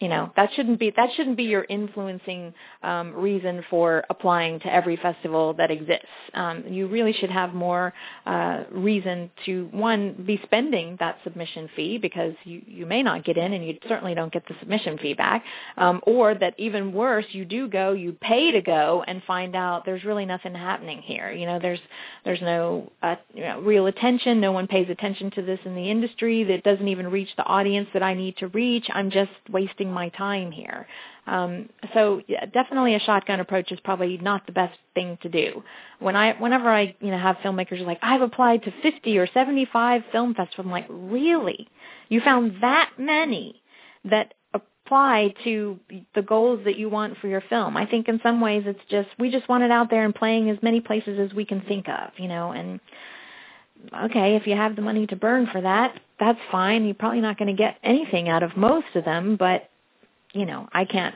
[0.02, 4.74] you know that shouldn't be that shouldn't be your influencing um, reason for applying to
[4.74, 6.08] every festival that exists.
[6.34, 7.94] Um, you really should have more
[8.26, 13.38] uh, reason to one be spending that submission fee because you you may not get
[13.38, 15.44] in and you certainly don't get the submission fee back,
[15.78, 19.86] um, or that even worse you do go you pay to go and find out
[19.86, 21.32] there's really nothing happening here.
[21.32, 21.80] You know there's
[22.26, 24.42] there's no uh, you know, real attention.
[24.42, 26.44] No one pays attention to this in the industry.
[26.44, 28.88] That doesn't even reach the audience that I need to reach.
[28.92, 30.88] I'm just wasting my time here.
[31.28, 35.64] Um, so yeah, definitely a shotgun approach is probably not the best thing to do.
[36.00, 40.04] When I, whenever I, you know, have filmmakers like, I've applied to 50 or 75
[40.12, 41.68] film festivals, I'm like, really?
[42.10, 43.62] You found that many
[44.06, 45.80] that apply to
[46.16, 47.78] the goals that you want for your film.
[47.78, 50.50] I think in some ways it's just, we just want it out there and playing
[50.50, 52.80] as many places as we can think of, you know, and
[54.04, 56.86] okay, if you have the money to burn for that, that's fine.
[56.86, 59.71] You're probably not going to get anything out of most of them, but
[60.34, 61.16] you know, I can't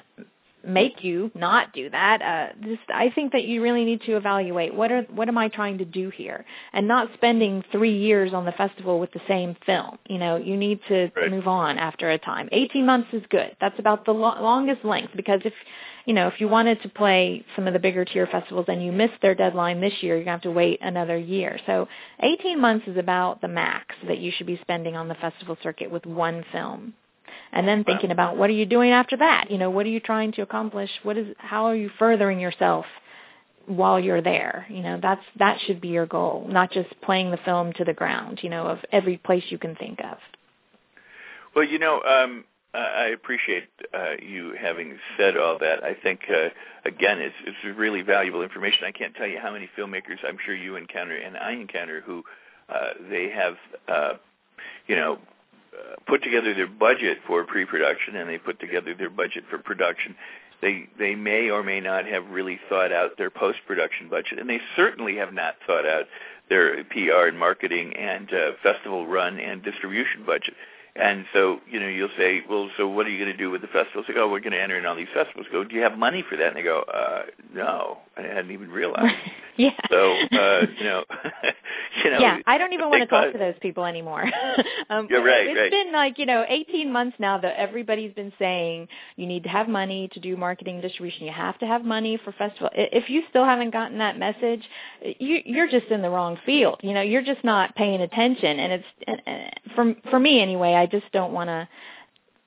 [0.68, 2.22] make you not do that.
[2.22, 5.48] Uh, just I think that you really need to evaluate what are what am I
[5.48, 9.56] trying to do here, and not spending three years on the festival with the same
[9.66, 9.98] film.
[10.08, 11.32] You know, you need to right.
[11.32, 12.50] move on after a time.
[12.52, 13.56] Eighteen months is good.
[13.62, 15.54] That's about the lo- longest length because if
[16.06, 18.92] you know if you wanted to play some of the bigger tier festivals and you
[18.92, 21.60] missed their deadline this year, you're gonna have to wait another year.
[21.66, 21.88] So
[22.22, 25.92] eighteen months is about the max that you should be spending on the festival circuit
[25.92, 26.94] with one film
[27.56, 29.50] and then thinking about what are you doing after that?
[29.50, 30.90] You know what are you trying to accomplish?
[31.04, 32.86] What is how are you furthering yourself
[33.66, 34.68] while you're there?
[34.70, 37.94] You know that's that should be your goal not just playing the film to the
[37.94, 40.18] ground you know of every place you can think of.
[41.56, 42.44] Well you know um
[42.76, 45.82] I appreciate uh, you having said all that.
[45.84, 46.50] I think uh,
[46.86, 48.84] again, it's it's really valuable information.
[48.86, 52.24] I can't tell you how many filmmakers I'm sure you encounter and I encounter who
[52.68, 53.56] uh, they have,
[53.88, 54.14] uh,
[54.88, 55.20] you know,
[56.08, 60.16] put together their budget for pre-production and they put together their budget for production.
[60.62, 64.62] They they may or may not have really thought out their post-production budget, and they
[64.76, 66.06] certainly have not thought out
[66.50, 70.54] their PR and marketing and uh, festival run and distribution budget.
[70.98, 73.62] And so, you know, you'll say, well, so what are you going to do with
[73.62, 74.06] the festivals?
[74.08, 75.46] They go, oh, we're going to enter in all these festivals.
[75.52, 76.48] Go, do you have money for that?
[76.48, 79.14] And they go, uh, no, I hadn't even realized.
[79.58, 79.72] yeah.
[79.90, 81.04] So, uh, you know,
[82.04, 82.20] you know.
[82.20, 84.24] Yeah, I don't even want to talk to those people anymore.
[84.90, 85.48] um, You're right.
[85.48, 85.72] It's right.
[85.72, 89.68] been like you know 18 months now that everybody's been saying you need to have
[89.68, 91.26] money to do marketing distribution.
[91.26, 92.70] You have to have money for festival.
[92.74, 94.64] If you still haven't gotten that message,
[95.02, 96.80] you, you're just in the wrong field.
[96.82, 98.60] You know, you're just not paying attention.
[98.60, 100.74] And it's for for me anyway.
[100.74, 101.68] I just don't want to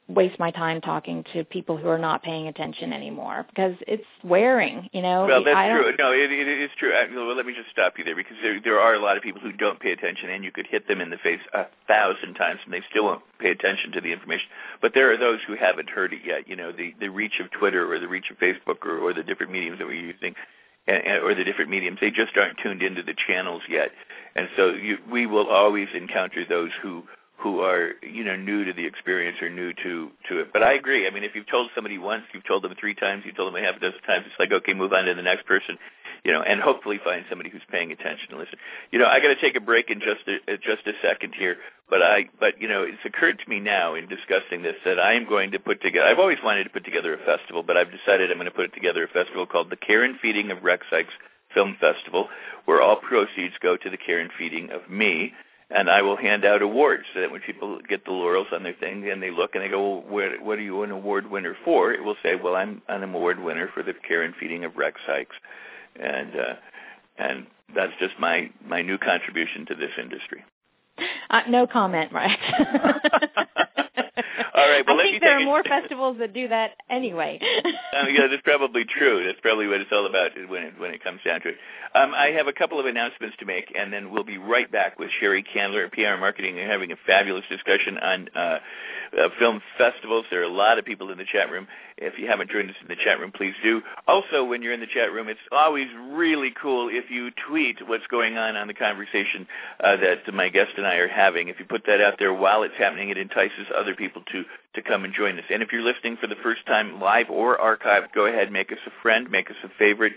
[0.08, 4.88] waste my time talking to people who are not paying attention anymore because it's wearing,
[4.92, 5.26] you know.
[5.26, 5.92] Well, that's true.
[5.98, 6.92] No, it, it is true.
[7.14, 9.40] Well, let me just stop you there because there there are a lot of people
[9.42, 12.60] who don't pay attention, and you could hit them in the face a thousand times,
[12.64, 14.46] and they still won't pay attention to the information.
[14.80, 16.48] But there are those who haven't heard it yet.
[16.48, 19.22] You know, the the reach of Twitter or the reach of Facebook or, or the
[19.22, 20.34] different mediums that we're using.
[20.86, 23.90] And, or the different mediums, they just aren't tuned into the channels yet,
[24.34, 27.02] and so you, we will always encounter those who
[27.38, 30.52] who are you know new to the experience or new to to it.
[30.52, 31.06] But I agree.
[31.06, 33.62] I mean, if you've told somebody once, you've told them three times, you've told them
[33.62, 35.78] a half a dozen times, it's like okay, move on to the next person,
[36.24, 38.58] you know, and hopefully find somebody who's paying attention and listen.
[38.90, 41.34] You know, I got to take a break in just a, uh, just a second
[41.38, 41.56] here,
[41.88, 45.14] but I but you know, it's occurred to me now in discussing this that I
[45.14, 46.06] am going to put together.
[46.06, 48.74] I've always wanted to put together a festival, but I've decided I'm going to put
[48.74, 51.14] together a festival called the Care and Feeding of Rex Sikes
[51.54, 52.28] Film Festival,
[52.64, 55.32] where all proceeds go to the care and feeding of me
[55.70, 58.74] and I will hand out awards so that when people get the laurels on their
[58.74, 61.56] thing and they look and they go, well, what, what are you an award winner
[61.64, 61.92] for?
[61.92, 65.00] It will say, well, I'm an award winner for the care and feeding of Rex
[65.06, 65.36] Sikes,
[66.00, 66.54] and uh,
[67.18, 70.44] and that's just my my new contribution to this industry.
[71.30, 72.34] Uh, no comment, Rex.
[74.58, 77.40] All right, well, I think there are more festivals that do that anyway.
[77.90, 79.24] Uh, yeah, that's probably true.
[79.24, 81.56] That's probably what it's all about when it when it comes down to it.
[81.94, 84.98] Um, I have a couple of announcements to make, and then we'll be right back
[84.98, 88.58] with Sheri Candler at PR Marketing and having a fabulous discussion on uh,
[89.16, 90.26] uh, film festivals.
[90.30, 91.66] There are a lot of people in the chat room.
[91.96, 93.82] If you haven't joined us in the chat room, please do.
[94.06, 98.06] Also, when you're in the chat room, it's always really cool if you tweet what's
[98.06, 99.46] going on on the conversation
[99.82, 101.48] uh, that my guest and I are having.
[101.48, 104.44] If you put that out there while it's happening, it entices other people to
[104.74, 105.44] to come and join us.
[105.50, 108.78] And if you're listening for the first time live or archived, go ahead, make us
[108.86, 110.12] a friend, make us a favorite,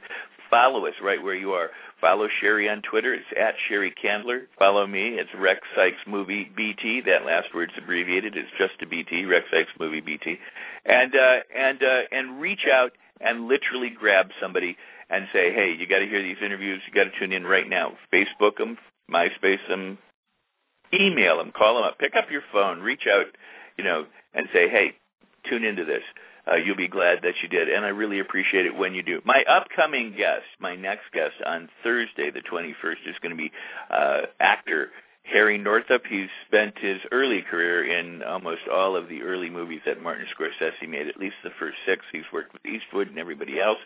[0.50, 1.70] follow us right where you are.
[2.00, 3.14] Follow Sheri on Twitter.
[3.14, 4.48] It's at Sheri Candler.
[4.60, 5.10] Follow me.
[5.10, 7.02] It's Rex Sikes Movie BT.
[7.02, 8.36] That last word's abbreviated.
[8.36, 9.26] It's just a BT.
[9.26, 10.38] Rex Sikes Movie BT.
[10.86, 14.78] And uh, and uh, and reach out and literally grab somebody
[15.10, 16.82] and say, hey, you got to hear these interviews.
[16.88, 17.94] You got to tune in right now.
[18.14, 18.78] Facebook them,
[19.12, 19.98] MySpace them,
[20.94, 23.28] email them, call them up, pick up your phone, reach out,
[23.78, 24.94] you know, and say, hey,
[25.50, 26.04] tune into this.
[26.50, 29.22] Uh, you'll be glad that you did, and I really appreciate it when you do.
[29.24, 33.52] My upcoming guest, my next guest on Thursday, the 21st, is going to be
[33.92, 34.90] uh, actor
[35.24, 36.02] Harry Northup.
[36.10, 40.90] He's spent his early career in almost all of the early movies that Martin Scorsese
[40.90, 42.04] made, at least the first six.
[42.12, 43.80] He's worked with Eastwood and everybody else.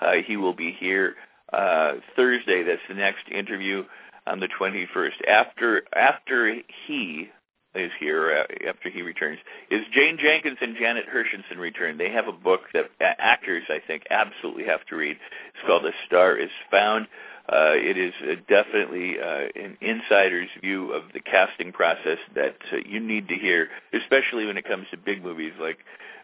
[0.00, 1.14] Uh, he will be here
[1.52, 2.62] uh, Thursday.
[2.62, 3.84] That's the next interview
[4.26, 5.26] on the 21st.
[5.28, 6.54] After after
[6.86, 7.30] he
[7.74, 9.38] is here, uh, after he returns,
[9.70, 11.98] is Jane Jenkins and Janet Hirshenson return.
[11.98, 15.16] They have a book that uh, actors, I think, absolutely have to read.
[15.54, 17.06] It's called A Star is Found.
[17.48, 22.76] Uh, it is uh, definitely uh, an insider's view of the casting process that uh,
[22.86, 25.78] you need to hear, especially when it comes to big movies like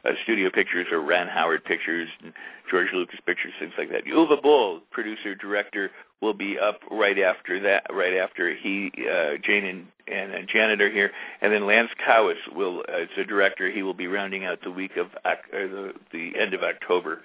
[0.09, 2.33] uh, Studio Pictures or Ron Howard Pictures and
[2.71, 4.05] George Lucas Pictures, things like that.
[4.05, 5.91] Uwe Boll, producer director,
[6.21, 7.87] will be up right after that.
[7.91, 12.35] Right after he, uh, Jane and, and uh, Janet are here, and then Lance Cowis
[12.55, 15.09] will, uh, as a director, he will be rounding out the week of
[15.53, 17.21] or the the end of October.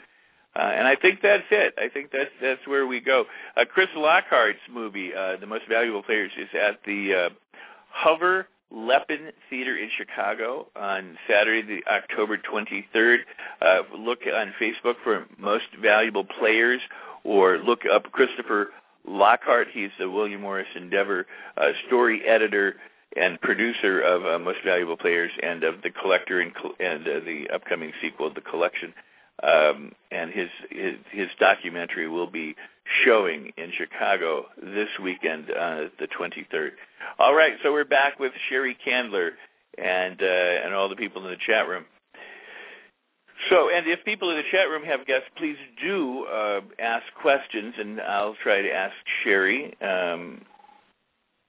[0.55, 1.73] Uh, and I think that's it.
[1.79, 3.25] I think that's that's where we go.
[3.57, 7.29] Uh, Chris Lockhart's movie, uh, The Most Valuable Players, is at the uh,
[7.89, 13.17] Hover Leppen Theater in Chicago on Saturday, the October 23rd.
[13.61, 16.81] Uh, look on Facebook for Most Valuable Players,
[17.23, 18.69] or look up Christopher
[19.07, 19.67] Lockhart.
[19.71, 22.75] He's the William Morris Endeavor uh, story editor
[23.15, 27.49] and producer of uh, Most Valuable Players and of The Collector and, and uh, the
[27.53, 28.93] upcoming sequel, The Collection
[29.41, 32.55] um, and his, his his documentary will be
[33.05, 36.71] showing in Chicago this weekend, uh, the 23rd.
[37.19, 39.31] All right, so we're back with Sheri Candler
[39.77, 41.85] and uh, and all the people in the chat room.
[43.49, 47.73] So, and if people in the chat room have guests, please do uh, ask questions,
[47.77, 48.93] and I'll try to ask
[49.25, 50.41] Sheri um,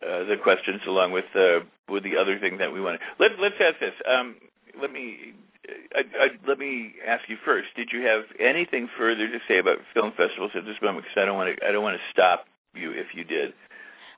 [0.02, 3.00] uh, the questions along with uh, with the other thing that we want.
[3.18, 3.94] Let, let's ask this.
[4.08, 4.36] Um,
[4.80, 5.34] let me
[5.94, 7.68] I, I, let me ask you first.
[7.76, 11.04] Did you have anything further to say about film festivals at this moment?
[11.04, 11.66] Because I don't want to.
[11.66, 13.54] I don't want to stop you if you did.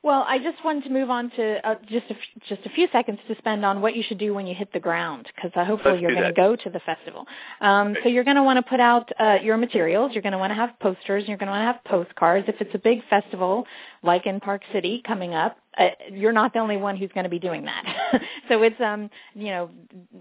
[0.02, 2.86] Well, I just wanted to move on to uh, just a f- just a few
[2.92, 5.64] seconds to spend on what you should do when you hit the ground, because uh,
[5.64, 7.26] hopefully Let's you're going to go to the festival.
[7.60, 10.12] Um, so you're going to want to put out uh, your materials.
[10.12, 11.24] You're going to want to have posters.
[11.26, 12.48] You're going to want to have postcards.
[12.48, 13.66] If it's a big festival
[14.02, 17.30] like in Park City coming up, uh, you're not the only one who's going to
[17.30, 17.84] be doing that.
[18.48, 19.70] so it's um you know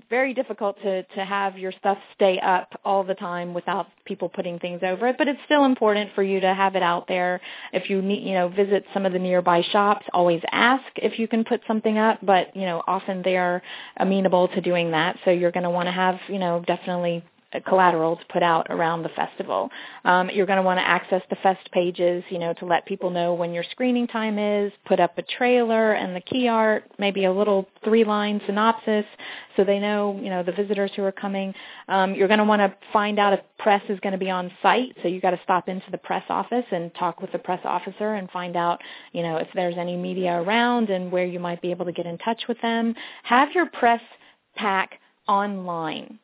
[0.09, 4.59] very difficult to to have your stuff stay up all the time without people putting
[4.59, 5.17] things over it.
[5.17, 7.41] But it's still important for you to have it out there.
[7.73, 11.27] If you need you know visit some of the nearby shops, always ask if you
[11.27, 12.19] can put something up.
[12.23, 13.61] But you know often they are
[13.97, 15.17] amenable to doing that.
[15.25, 17.23] So you're going to want to have you know definitely
[17.61, 19.69] collateral to put out around the festival.
[20.03, 23.09] Um, you're going to want to access the fest pages, you know, to let people
[23.09, 27.25] know when your screening time is, put up a trailer and the key art, maybe
[27.25, 29.05] a little three-line synopsis
[29.55, 31.53] so they know, you know, the visitors who are coming.
[31.87, 34.51] Um, you're going to want to find out if press is going to be on
[34.61, 37.61] site, so you've got to stop into the press office and talk with the press
[37.63, 38.81] officer and find out,
[39.13, 42.05] you know, if there's any media around and where you might be able to get
[42.05, 42.93] in touch with them.
[43.23, 44.01] Have your press
[44.55, 46.19] pack online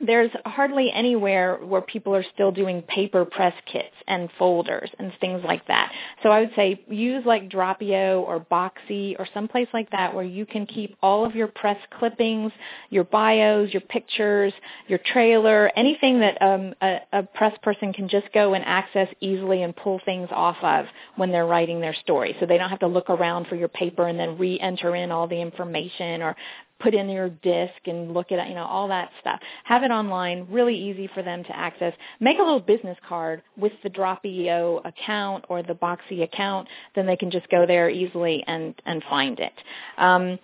[0.00, 5.42] there's hardly anywhere where people are still doing paper press kits and folders and things
[5.44, 5.92] like that.
[6.22, 10.46] So I would say use like Drop.io or Boxy or someplace like that where you
[10.46, 12.52] can keep all of your press clippings,
[12.90, 14.52] your bios, your pictures,
[14.86, 19.62] your trailer, anything that um, a, a press person can just go and access easily
[19.62, 20.86] and pull things off of
[21.16, 22.36] when they're writing their story.
[22.38, 25.26] So they don't have to look around for your paper and then re-enter in all
[25.26, 26.36] the information or
[26.80, 29.40] put in your disk and look at you know, all that stuff.
[29.64, 31.92] Have it online, really easy for them to access.
[32.20, 37.16] Make a little business card with the Drop.io account or the Boxy account, then they
[37.16, 39.52] can just go there easily and, and find it.
[39.96, 40.38] Um,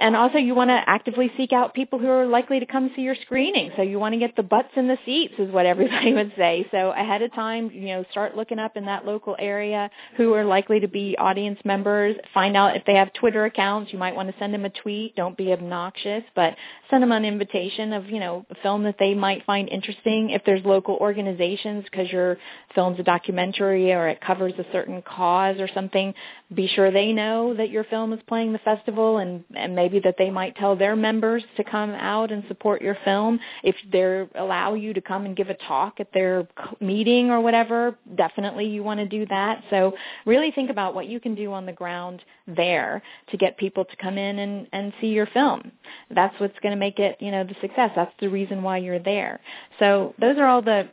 [0.00, 3.02] and also you want to actively seek out people who are likely to come see
[3.02, 3.70] your screening.
[3.76, 6.66] So you want to get the butts in the seats is what everybody would say.
[6.70, 10.44] So ahead of time, you know, start looking up in that local area who are
[10.44, 12.16] likely to be audience members.
[12.32, 13.92] Find out if they have Twitter accounts.
[13.92, 15.16] You might want to send them a tweet.
[15.16, 16.54] Don't be obnoxious, but
[16.90, 20.30] send them an invitation of, you know, a film that they might find interesting.
[20.30, 22.38] If there's local organizations because your
[22.74, 26.14] film's a documentary or it covers a certain cause or something,
[26.54, 30.16] be sure they know that your film is playing the festival and, and maybe that
[30.18, 33.38] they might tell their members to come out and support your film.
[33.62, 36.46] If they allow you to come and give a talk at their
[36.80, 39.62] meeting or whatever, definitely you want to do that.
[39.70, 39.94] So
[40.26, 43.96] really think about what you can do on the ground there to get people to
[43.96, 45.72] come in and, and see your film.
[46.10, 47.90] That's what's going to make it, you know, the success.
[47.94, 49.40] That's the reason why you're there.
[49.78, 50.88] So those are all the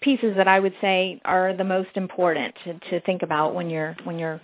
[0.00, 3.94] pieces that I would say are the most important to, to think about when you're
[4.04, 4.40] when you're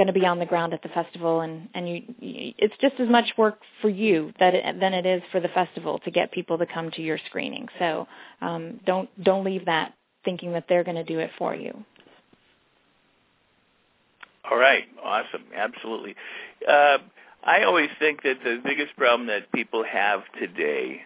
[0.00, 2.94] going to be on the ground at the festival and and you, you it's just
[2.98, 6.32] as much work for you that it, than it is for the festival to get
[6.32, 7.68] people to come to your screening.
[7.78, 8.08] So
[8.40, 9.92] um, don't don't leave that
[10.24, 11.84] thinking that they're going to do it for you.
[14.50, 14.84] All right.
[15.04, 15.44] Awesome.
[15.54, 16.14] Absolutely.
[16.66, 16.98] Uh,
[17.44, 21.00] i always think that the biggest problem that people have today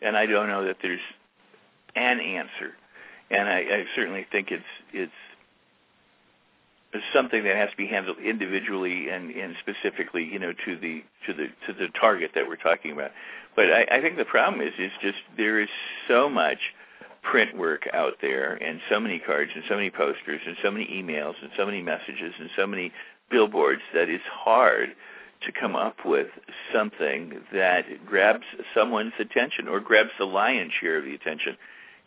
[0.00, 1.00] and i don't know that there's
[1.94, 2.72] an answer
[3.30, 5.12] and i, I certainly think it's it's
[7.12, 11.32] something that has to be handled individually and, and specifically, you know, to the to
[11.32, 13.10] the to the target that we're talking about.
[13.56, 15.68] But I, I think the problem is is just there is
[16.08, 16.58] so much
[17.22, 20.86] print work out there and so many cards and so many posters and so many
[20.86, 22.92] emails and so many messages and so many
[23.30, 24.90] billboards that it's hard
[25.46, 26.28] to come up with
[26.72, 31.56] something that grabs someone's attention or grabs the lion's share of the attention.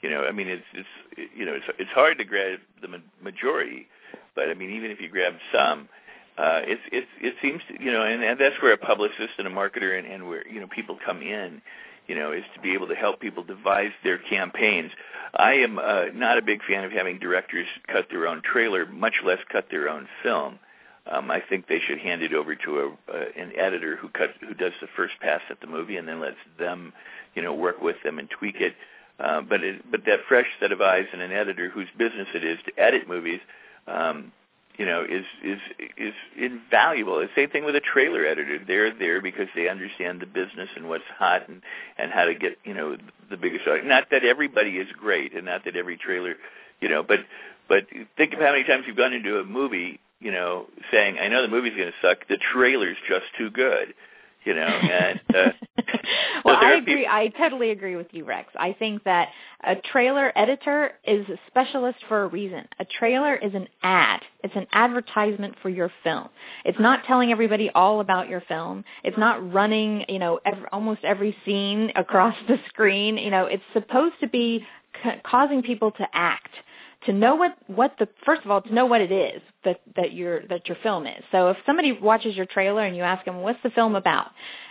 [0.02, 3.88] You know, I mean, it's it's you know, it's it's hard to grab the majority
[4.36, 5.90] but I mean, even if you grab some,
[6.38, 9.48] uh, it's it's it seems to, you know, and, and that's where a publicist and
[9.48, 11.62] a marketer and, and where you know people come in,
[12.08, 14.92] you know, is to be able to help people devise their campaigns.
[15.34, 19.16] I am uh, not a big fan of having directors cut their own trailer, much
[19.24, 20.60] less cut their own film.
[21.10, 24.32] Um, I think they should hand it over to a uh, an editor who cut
[24.42, 26.92] who does the first pass at the movie and then lets them,
[27.34, 28.74] you know, work with them and tweak it.
[29.20, 32.44] Uh, but it, but that fresh set of eyes and an editor whose business it
[32.44, 33.40] is to edit movies
[33.88, 34.32] um,
[34.78, 35.60] you know, is is
[35.98, 37.20] is invaluable.
[37.20, 38.60] The same thing with a trailer editor.
[38.66, 41.62] They're there because they understand the business and what's hot and
[41.98, 42.98] and how to get you know
[43.30, 43.68] the biggest.
[43.68, 43.88] Audience.
[43.88, 46.36] Not that everybody is great, and not that every trailer,
[46.82, 47.20] you know, but
[47.70, 47.86] but
[48.18, 51.42] think of how many times you've gone into a movie, you know, saying, "I know
[51.42, 52.28] the movie's going to suck.
[52.28, 53.94] The trailer's just too good."
[54.46, 55.52] You know and uh,
[56.46, 58.50] well so i agree people- i totally agree with you rex.
[58.58, 59.30] I think that
[59.64, 62.68] a trailer editor is a specialist for a reason.
[62.80, 64.22] A trailer is an ad.
[64.44, 66.30] It's an advertisement for your film.
[66.66, 68.84] It's not telling everybody all about your film.
[69.04, 73.18] It's not running you know every, almost every scene across the screen.
[73.18, 74.64] You know it's supposed to be
[75.04, 76.52] ca- causing people to act
[77.06, 80.14] to know what what the first of all to know what it is that that
[80.14, 81.24] your that your film is.
[81.32, 84.28] So if somebody watches your trailer and you ask them what's the film about,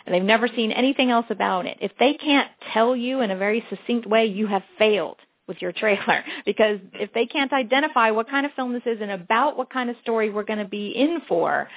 [0.06, 3.36] and they've never seen anything else about it, if they can't tell you in a
[3.36, 5.16] very succinct way, you have failed
[5.46, 9.10] with your trailer because if they can't identify what kind of film this is and
[9.10, 11.68] about what kind of story we're going to be in for,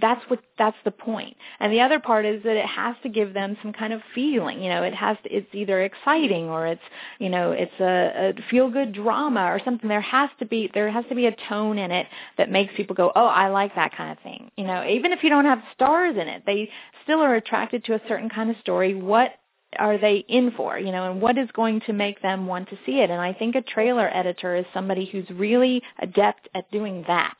[0.00, 1.36] that's what that's the point.
[1.60, 4.62] And the other part is that it has to give them some kind of feeling.
[4.62, 6.82] You know, it has to, it's either exciting or it's
[7.18, 9.88] you know it's a, a feel good drama or something.
[9.88, 12.06] There has to be there has to be a tone in it
[12.38, 14.50] that makes people go, oh, I like that kind of thing.
[14.56, 16.70] You know, even if you don't have stars in it, they
[17.04, 18.94] still are attracted to a certain kind of story.
[18.94, 19.32] What
[19.78, 22.78] are they in for, you know, and what is going to make them want to
[22.84, 23.10] see it?
[23.10, 27.36] And I think a trailer editor is somebody who's really adept at doing that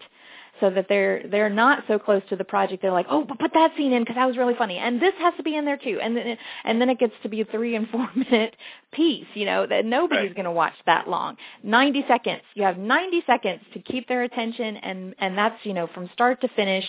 [0.63, 2.83] so that they're they're not so close to the project.
[2.83, 5.13] They're like, oh, but put that scene in because that was really funny, and this
[5.19, 5.99] has to be in there too.
[6.01, 8.55] And then it, and then it gets to be a three and four minute
[8.93, 9.27] piece.
[9.35, 10.37] You know that nobody's right.
[10.37, 11.37] going to watch that long.
[11.65, 12.43] Ninety seconds.
[12.55, 16.41] You have ninety seconds to keep their attention, and and that's you know from start
[16.43, 16.85] to finish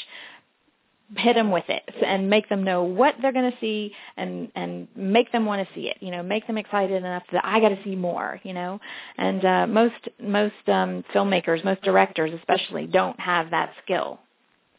[1.18, 4.88] hit them with it and make them know what they're going to see and and
[4.96, 7.70] make them want to see it you know make them excited enough that i got
[7.70, 8.80] to see more you know?
[9.18, 14.20] And uh most most um filmmakers most directors especially don't have that skill.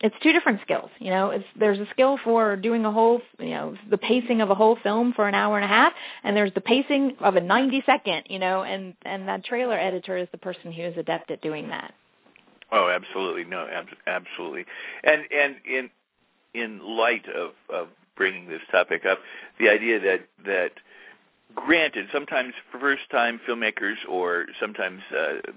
[0.01, 1.31] It's two different skills you know?
[1.31, 4.77] It's there's a skill for doing a whole you know the pacing of a whole
[4.83, 5.93] film for an hour and a half
[6.25, 8.63] and there's the pacing of a 90 second you know?
[8.65, 11.95] And and that trailer editor is the person who is adept at doing that.
[12.73, 13.45] Oh, absolutely.
[13.45, 14.65] No, ab- absolutely,
[15.05, 15.91] and and in
[16.55, 19.19] in light of, of bringing this topic up.
[19.59, 20.73] The idea that that
[21.55, 25.53] granted, sometimes first-time filmmakers or sometimes uh,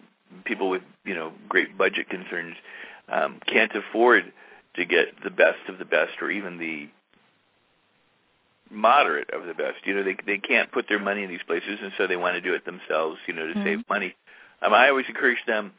[0.45, 2.55] people with you know great budget concerns
[3.09, 4.31] um, can't afford
[4.75, 6.87] to get the best of the best or even the
[8.69, 9.85] moderate of the best.
[9.85, 12.35] You know, they they can't put their money in these places, and so they want
[12.35, 13.19] to do it themselves.
[13.27, 13.63] You know, to mm-hmm.
[13.63, 14.15] save money.
[14.61, 15.71] Um, I always encourage them,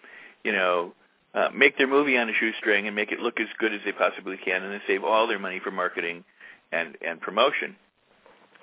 [0.45, 0.93] you know,
[1.39, 3.93] uh, make their movie on a shoestring and make it look as good as they
[3.93, 6.25] possibly can, and then save all their money for marketing
[6.73, 7.77] and and promotion,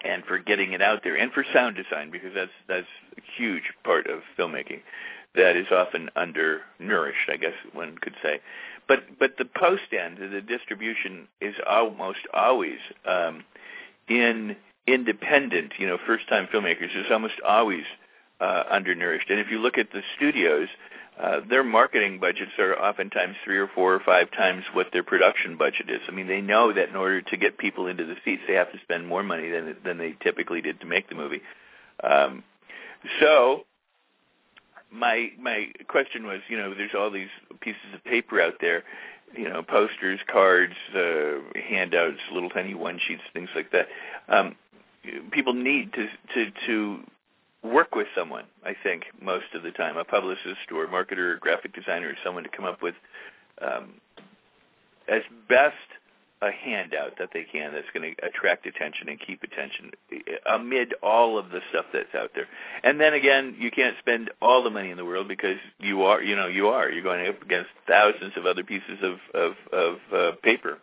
[0.03, 3.63] and for getting it out there, and for sound design because that's that's a huge
[3.84, 4.82] part of filmmaking
[5.36, 8.39] that is often undernourished, I guess one could say.
[8.88, 13.43] But but the post end, the distribution is almost always um,
[14.07, 14.55] in
[14.88, 17.86] independent, you know, first time filmmakers is almost always
[18.39, 19.30] uh, undernourished.
[19.30, 20.67] And if you look at the studios,
[21.20, 25.57] uh, their marketing budgets are oftentimes three or four or five times what their production
[25.57, 26.01] budget is.
[26.07, 28.72] I mean, they know that in order to get people into the seats, they have
[28.72, 31.41] to spend more money than than they typically did to make the movie.
[32.03, 32.43] Um,
[33.20, 33.66] so,
[34.91, 37.30] my my question was, you know, there's all these
[37.61, 38.84] pieces of paper out there
[39.38, 41.39] you know, posters, cards, uh,
[41.70, 43.88] handouts, little tiny one sheets, things like that.
[44.30, 44.55] Um,
[45.32, 46.99] people need to to to
[47.66, 48.45] work with someone.
[48.63, 52.16] I think most of the time, a publicist or a marketer or graphic designer or
[52.24, 52.95] someone to come up with
[53.61, 53.95] um,
[55.07, 55.76] as best
[56.41, 59.91] a handout that they can that's going to attract attention and keep attention
[60.45, 62.47] amid all of the stuff that's out there.
[62.84, 66.22] And then again, you can't spend all the money in the world because you are,
[66.22, 66.89] you know, you are.
[66.89, 70.80] You're going up against thousands of other pieces of of, of uh, paper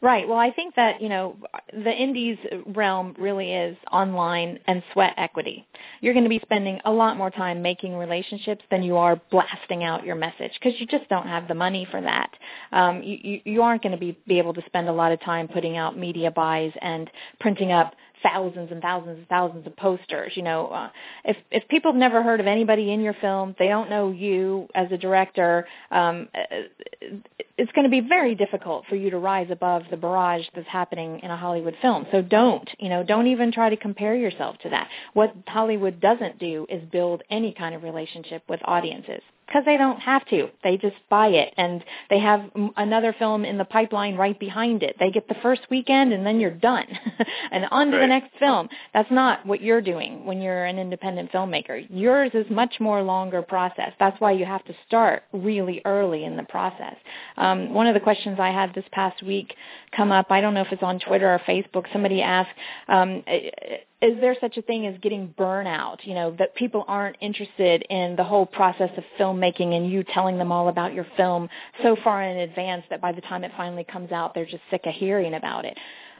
[0.00, 0.28] Right.
[0.28, 1.36] Well, I think that, you know,
[1.72, 5.66] the indies realm really is online and sweat equity.
[6.00, 9.82] You're going to be spending a lot more time making relationships than you are blasting
[9.82, 12.30] out your message because you just don't have the money for that.
[12.70, 15.48] Um, you, you aren't going to be, be able to spend a lot of time
[15.48, 17.10] putting out media buys and
[17.40, 20.32] printing up thousands and thousands and thousands of posters.
[20.34, 20.90] You know, uh,
[21.24, 24.68] if if people have never heard of anybody in your film, they don't know you
[24.74, 25.66] as a director.
[25.90, 26.56] Um, uh,
[27.58, 31.20] it's going to be very difficult for you to rise above the barrage that's happening
[31.22, 32.06] in a Hollywood film.
[32.12, 34.88] So don't, you know, don't even try to compare yourself to that.
[35.14, 40.00] What Hollywood doesn't do is build any kind of relationship with audiences because they don't
[40.00, 40.48] have to.
[40.62, 44.96] They just buy it and they have another film in the pipeline right behind it.
[45.00, 46.86] They get the first weekend and then you're done
[47.50, 48.02] and on to right.
[48.02, 48.68] the next film.
[48.92, 51.86] That's not what you're doing when you're an independent filmmaker.
[51.88, 53.92] Yours is much more longer process.
[53.98, 56.96] That's why you have to start really early in the process.
[57.38, 59.54] Um, one of the questions I had this past week
[59.96, 62.50] come up, I don't know if it's on Twitter or Facebook, somebody asked,
[62.88, 63.22] um,
[64.00, 65.98] is there such a thing as getting burnout?
[66.04, 70.38] You know, that people aren't interested in the whole process of filmmaking and you telling
[70.38, 71.48] them all about your film
[71.82, 74.82] so far in advance that by the time it finally comes out, they're just sick
[74.84, 75.76] of hearing about it.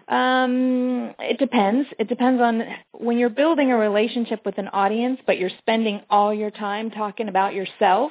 [0.09, 1.89] Um, it depends.
[1.99, 2.63] It depends on
[2.93, 7.29] when you're building a relationship with an audience, but you're spending all your time talking
[7.29, 8.11] about yourself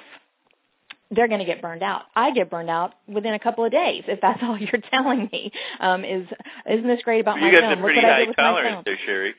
[1.11, 2.03] they're going to get burned out.
[2.15, 5.51] I get burned out within a couple of days if that's all you're telling me.
[5.80, 6.28] Um, is
[6.70, 7.63] isn't this great about you my film?
[7.63, 9.32] You got the pretty high tolerance there, Sheri.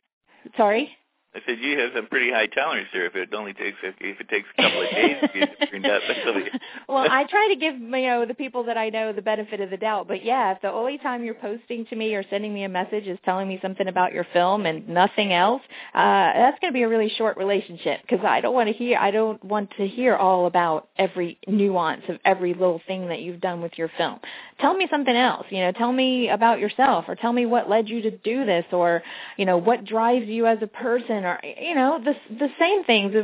[0.56, 0.96] Sorry?
[1.34, 3.04] I said you have some pretty high tolerance there.
[3.04, 5.86] If it only takes if, if it takes a couple of days to get turned
[5.86, 6.02] up.
[6.88, 9.68] well, I try to give you know the people that I know the benefit of
[9.68, 10.08] the doubt.
[10.08, 13.06] But yeah, if the only time you're posting to me or sending me a message
[13.06, 15.60] is telling me something about your film and nothing else,
[15.94, 18.98] uh, that's going to be a really short relationship because I don't want to hear
[18.98, 23.40] I don't want to hear all about every nuance of every little thing that you've
[23.40, 24.18] done with your film.
[24.60, 25.46] Tell me something else.
[25.50, 28.64] You know, tell me about yourself or tell me what led you to do this
[28.72, 29.02] or
[29.36, 33.14] you know what drives you as a person or you know the the same things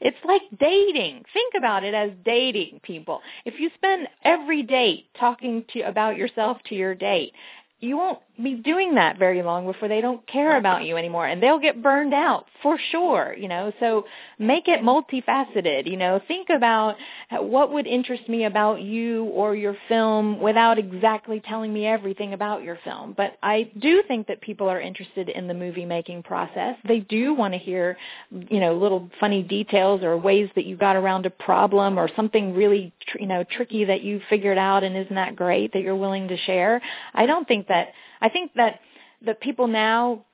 [0.00, 1.24] it's like dating.
[1.32, 3.20] Think about it as dating people.
[3.44, 7.32] If you spend every date talking to about yourself to your date,
[7.80, 11.42] you won't be doing that very long before they don't care about you anymore and
[11.42, 13.72] they'll get burned out for sure you know?
[13.80, 14.04] So
[14.38, 16.20] make it multifaceted you know?
[16.26, 16.96] Think about
[17.32, 22.62] what would interest me about you or your film without exactly telling me everything about
[22.62, 23.14] your film.
[23.16, 26.76] But i do think that people are interested in the movie making process.
[26.86, 27.96] They do want to hear
[28.30, 32.54] you know little funny details or ways that you got around a problem or something
[32.54, 36.28] really you know tricky that you figured out and isn't that great that you're willing
[36.28, 36.80] to share.
[37.14, 37.88] I don't think that
[38.20, 38.80] I think that
[39.22, 40.24] the people now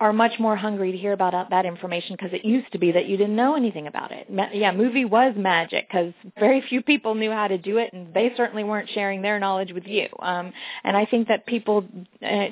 [0.00, 3.06] are much more hungry to hear about that information because it used to be that
[3.06, 4.26] you didn't know anything about it.
[4.52, 8.32] Yeah, movie was magic because very few people knew how to do it, and they
[8.36, 10.08] certainly weren't sharing their knowledge with you.
[10.20, 10.52] Um,
[10.84, 11.84] and I think that people
[12.22, 12.48] uh,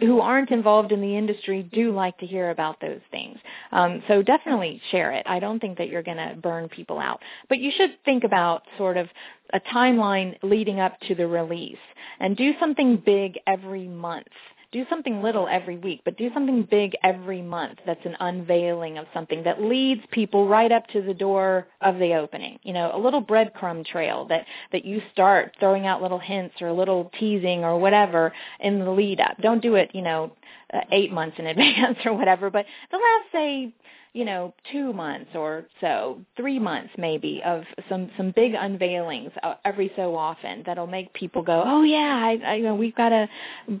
[0.00, 3.38] who aren't involved in the industry do like to hear about those things.
[3.72, 5.26] Um, so definitely share it.
[5.26, 8.62] I don't think that you're going to burn people out, but you should think about
[8.78, 9.08] sort of
[9.52, 11.78] a timeline leading up to the release
[12.20, 14.28] and do something big every month
[14.72, 19.06] do something little every week, but do something big every month that's an unveiling of
[19.12, 22.58] something that leads people right up to the door of the opening.
[22.62, 26.68] You know, a little breadcrumb trail that, that you start throwing out little hints or
[26.68, 29.38] a little teasing or whatever in the lead up.
[29.40, 30.32] Don't do it, you know,
[30.72, 33.74] uh, eight months in advance or whatever, but the last, say,
[34.12, 39.54] you know, two months or so, three months maybe of some some big unveilings uh,
[39.64, 43.10] every so often that'll make people go, oh yeah, I, I you know we've got
[43.10, 43.28] to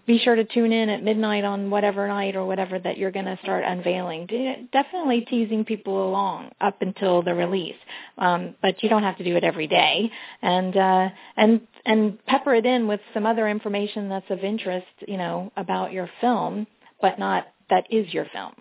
[0.06, 3.24] be sure to tune in at midnight on whatever night or whatever that you're going
[3.24, 4.68] to start unveiling.
[4.72, 7.76] Definitely teasing people along up until the release,
[8.18, 10.10] um, but you don't have to do it every day,
[10.42, 15.16] and uh, and and pepper it in with some other information that's of interest, you
[15.16, 16.68] know, about your film,
[17.00, 18.52] but not that is your film.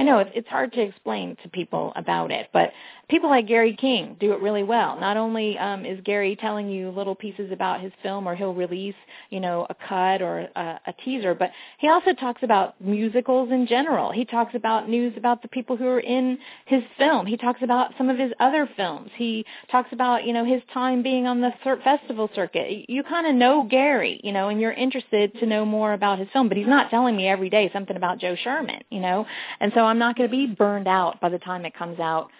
[0.00, 2.72] I know it's hard to explain to people about it, but
[3.10, 4.98] people like Gary King do it really well.
[4.98, 8.94] Not only um, is Gary telling you little pieces about his film, or he'll release,
[9.28, 13.66] you know, a cut or a, a teaser, but he also talks about musicals in
[13.66, 14.10] general.
[14.10, 17.26] He talks about news about the people who are in his film.
[17.26, 19.10] He talks about some of his other films.
[19.16, 21.50] He talks about, you know, his time being on the
[21.84, 22.88] festival circuit.
[22.88, 26.28] You kind of know Gary, you know, and you're interested to know more about his
[26.32, 29.26] film, but he's not telling me every day something about Joe Schermann, you know,
[29.60, 32.30] and so I'm not going to be burned out by the time it comes out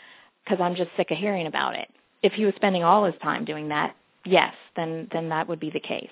[0.44, 1.88] because I'm just sick of hearing about it.
[2.22, 5.70] If he was spending all his time doing that, yes, then then that would be
[5.70, 6.10] the case.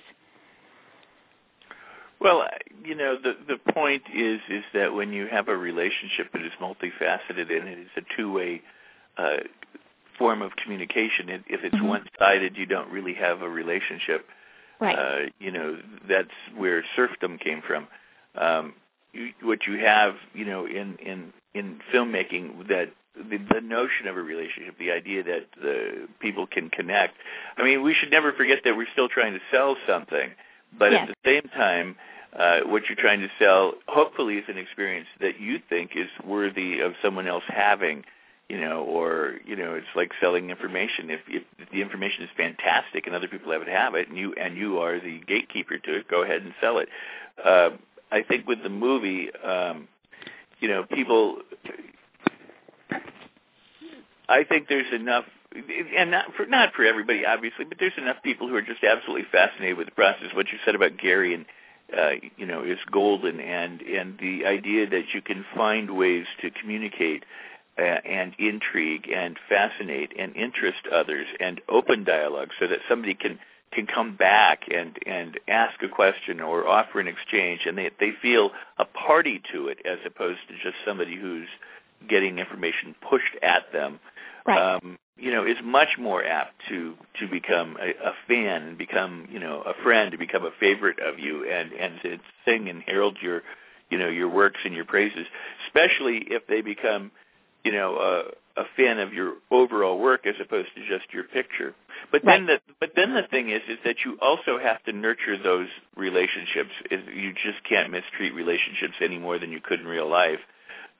[2.20, 2.44] Well,
[2.84, 6.52] you know, the the point is is that when you have a relationship that is
[6.60, 8.62] multifaceted and it is a two-way
[9.16, 9.36] uh,
[10.18, 11.86] form of communication, if it's mm-hmm.
[11.86, 14.26] one-sided, you don't really have a relationship.
[14.80, 14.98] Right.
[14.98, 15.78] Uh, you know,
[16.08, 17.86] that's where serfdom came from.
[18.34, 18.74] Um,
[19.18, 24.16] you, what you have, you know, in in in filmmaking that the, the notion of
[24.16, 27.14] a relationship, the idea that the people can connect.
[27.56, 30.30] I mean, we should never forget that we're still trying to sell something,
[30.78, 31.08] but yes.
[31.08, 31.96] at the same time,
[32.38, 36.80] uh, what you're trying to sell hopefully is an experience that you think is worthy
[36.80, 38.04] of someone else having
[38.48, 41.10] you know, or you know, it's like selling information.
[41.10, 44.56] If, if the information is fantastic and other people haven't have it, and you and
[44.56, 46.88] you are the gatekeeper to it, go ahead and sell it.
[47.42, 47.70] Uh,
[48.10, 49.88] I think with the movie, um,
[50.60, 51.38] you know, people
[54.28, 55.24] I think there's enough,
[55.96, 59.26] and not for not for everybody, obviously, but there's enough people who are just absolutely
[59.32, 60.28] fascinated with the process.
[60.34, 61.46] What you said about Gary and
[61.96, 66.50] uh, you know is golden, and and the idea that you can find ways to
[66.50, 67.24] communicate
[67.78, 73.38] uh, and intrigue and fascinate and interest others and open dialogue, so that somebody can
[73.72, 78.10] can come back and and ask a question or offer an exchange, and they they
[78.22, 81.48] feel a party to it as opposed to just somebody who's
[82.08, 83.98] getting information pushed at them
[84.48, 84.74] right.
[84.74, 89.28] um, you know, is much more apt to to become a, a fan and become,
[89.30, 92.82] you know, a friend, to become a favorite of you, and and to sing and
[92.82, 93.42] herald your,
[93.90, 95.26] you know, your works and your praises,
[95.66, 97.10] especially if they become,
[97.64, 98.30] you know,
[98.60, 101.74] a, fan of your overall work as opposed to just your picture.
[102.12, 105.36] But then the but then the thing is is that you also have to nurture
[105.42, 106.70] those relationships.
[106.90, 110.40] You just can't mistreat relationships any more than you could in real life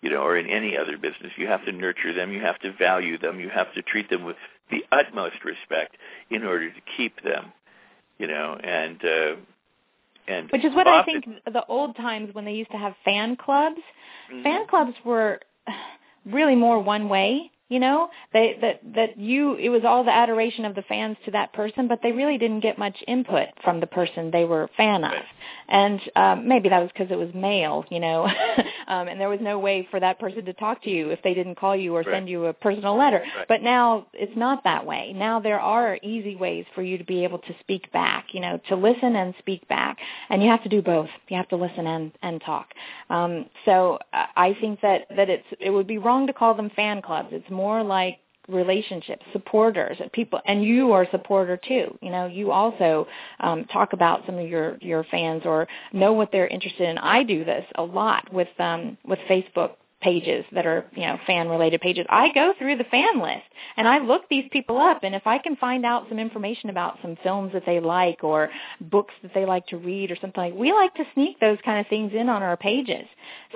[0.01, 1.33] you know, or in any other business.
[1.37, 2.33] You have to nurture them.
[2.33, 3.41] You have to value them.
[3.41, 4.37] You have to treat them with
[4.71, 5.97] the utmost respect
[6.31, 7.53] in order to keep them,
[8.19, 9.35] you know, and uh,
[10.29, 12.95] and which is what often, I think the old times when they used to have
[13.05, 13.81] fan clubs.
[14.31, 14.43] Mm-hmm.
[14.43, 15.41] Fan clubs were
[16.33, 20.65] really more one way you know they that that you it was all the adoration
[20.65, 23.87] of the fans to that person but they really didn't get much input from the
[23.87, 25.13] person they were a fan of.
[25.69, 28.29] And um maybe that was because it was mail you know.
[28.89, 31.35] Um and there was no way for that person to talk to you if they
[31.35, 32.15] didn't call you or right.
[32.15, 33.23] send you a personal letter.
[33.37, 33.47] Right.
[33.47, 35.13] but now it's not that way.
[35.15, 38.59] Now there are easy ways for you to be able to speak back you know
[38.69, 39.99] to listen and speak back.
[40.31, 41.11] And you have to do both.
[41.29, 42.69] You have to listen and and talk.
[43.11, 47.03] Um so i think that that it's it would be wrong to call them fan
[47.03, 47.29] clubs.
[47.33, 51.87] It's more like relationships, supporters, people, and you are a supporter too.
[52.01, 53.07] You know, you also
[53.41, 56.99] um, talk about some of your your fans or know what they're interested in.
[56.99, 61.49] I do this a lot with um, with Facebook pages that are, you know, fan
[61.49, 62.07] related pages.
[62.09, 63.45] I go through the fan list
[63.77, 66.99] and I look these people up and if I can find out some information about
[67.03, 68.49] some films that they like or
[68.81, 71.81] books that they like to read or something like we like to sneak those kind
[71.81, 73.07] of things in on our pages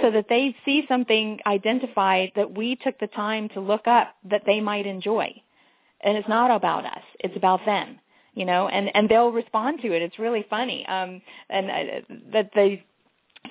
[0.00, 4.42] so that they see something identified that we took the time to look up that
[4.44, 5.32] they might enjoy.
[6.00, 7.02] And it's not about us.
[7.20, 8.00] It's about them
[8.34, 10.00] you know, and and they'll respond to it.
[10.00, 11.20] It's really funny, um,
[11.50, 12.82] and uh, that they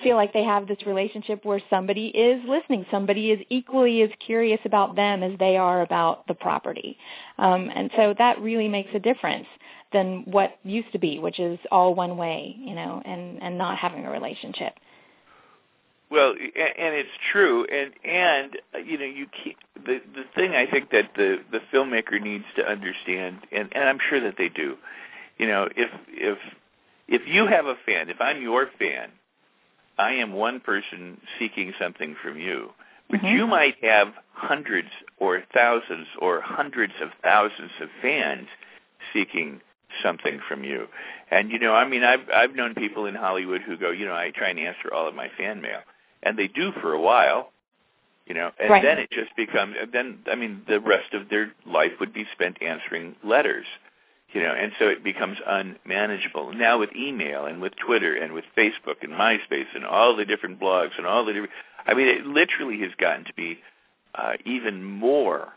[0.02, 4.60] feel like they have this relationship where somebody is listening, somebody is equally as curious
[4.64, 6.96] about them as they are about the property,
[7.38, 9.46] um, and so that really makes a difference
[9.92, 13.76] than what used to be, which is all one way, you know, and and not
[13.76, 14.74] having a relationship.
[16.10, 20.90] Well, and it's true, and and you know you keep, the the thing I think
[20.90, 24.76] that the the filmmaker needs to understand, and and I'm sure that they do,
[25.38, 26.38] you know, if if
[27.08, 29.08] if you have a fan, if I'm your fan,
[30.02, 32.70] I am one person seeking something from you,
[33.08, 33.36] but mm-hmm.
[33.36, 34.88] you might have hundreds
[35.18, 38.48] or thousands or hundreds of thousands of fans
[39.12, 39.60] seeking
[40.02, 40.88] something from you.
[41.30, 44.14] And you know, I mean, I've I've known people in Hollywood who go, you know,
[44.14, 45.80] I try and answer all of my fan mail,
[46.22, 47.52] and they do for a while,
[48.26, 48.82] you know, and right.
[48.82, 49.76] then it just becomes.
[49.92, 53.66] Then I mean, the rest of their life would be spent answering letters
[54.32, 56.52] you know, and so it becomes unmanageable.
[56.54, 60.58] Now with email and with Twitter and with Facebook and MySpace and all the different
[60.58, 61.52] blogs and all the different,
[61.86, 63.58] I mean, it literally has gotten to be
[64.14, 65.52] uh, even more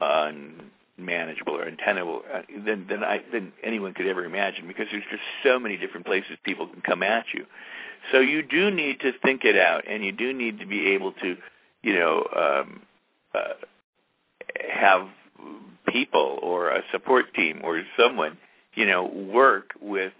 [0.00, 5.22] unmanageable or untenable uh, than than I than anyone could ever imagine because there's just
[5.42, 7.46] so many different places people can come at you.
[8.10, 11.12] So you do need to think it out, and you do need to be able
[11.12, 11.36] to,
[11.82, 12.82] you know, um,
[13.34, 13.54] uh,
[14.68, 15.06] have
[15.92, 18.38] people or a support team or someone
[18.74, 20.12] you know work with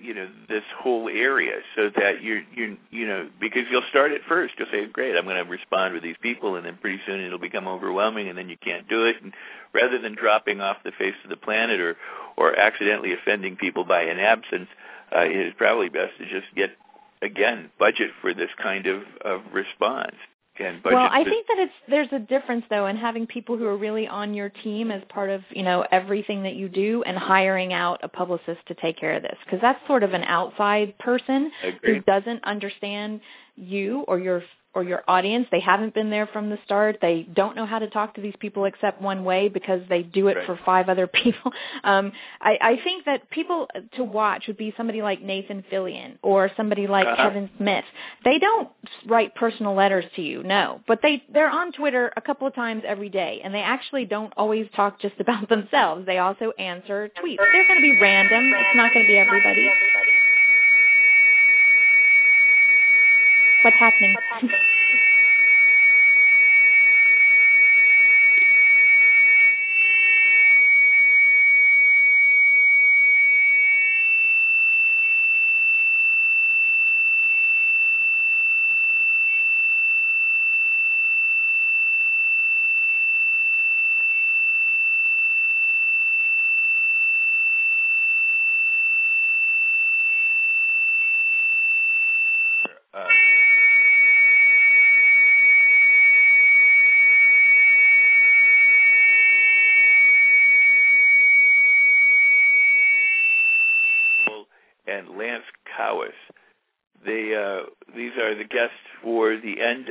[0.00, 4.20] you know this whole area so that you're you you know because you'll start at
[4.28, 7.20] first you'll say great i'm going to respond with these people and then pretty soon
[7.20, 9.16] it'll become overwhelming and then you can't do it.
[9.22, 9.32] And
[9.72, 11.96] rather than dropping off the face of the planet or
[12.36, 14.68] or accidentally offending people by an absence
[15.14, 16.70] uh, it is probably best to just get
[17.22, 20.14] again budget for this kind of of response
[20.84, 24.06] well, I think that it's there's a difference though in having people who are really
[24.06, 28.00] on your team as part of you know everything that you do, and hiring out
[28.02, 29.36] a publicist to take care of this.
[29.44, 31.50] Because that's sort of an outside person
[31.82, 33.20] who doesn't understand
[33.56, 34.42] you or your
[34.76, 35.46] or your audience.
[35.50, 36.98] They haven't been there from the start.
[37.00, 40.28] They don't know how to talk to these people except one way because they do
[40.28, 40.46] it right.
[40.46, 41.50] for five other people.
[41.82, 42.12] Um,
[42.42, 46.86] I, I think that people to watch would be somebody like Nathan Fillion or somebody
[46.86, 47.16] like uh-huh.
[47.16, 47.86] Kevin Smith.
[48.22, 48.68] They don't
[49.06, 52.82] write personal letters to you, no, but they they're on Twitter a couple of times
[52.86, 56.04] every day, and they actually don't always talk just about themselves.
[56.04, 57.38] They also answer tweets.
[57.38, 58.52] They're going to be random.
[58.52, 59.70] It's not going to be everybody.
[63.66, 64.12] What's happening?
[64.12, 64.75] What's happening?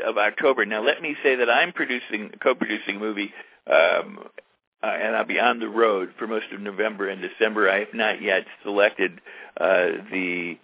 [0.06, 0.66] Of October.
[0.66, 3.34] Now, let me say that I'm producing, co-producing a movie,
[3.68, 4.20] um,
[4.84, 7.70] uh, and I'll be on the road for most of November and December.
[7.70, 9.20] I have not yet selected
[9.60, 10.58] uh, the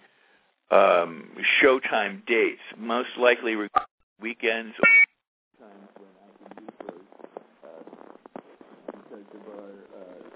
[0.70, 1.30] um,
[1.62, 2.60] showtime dates.
[2.78, 3.56] Most likely
[4.20, 4.74] weekends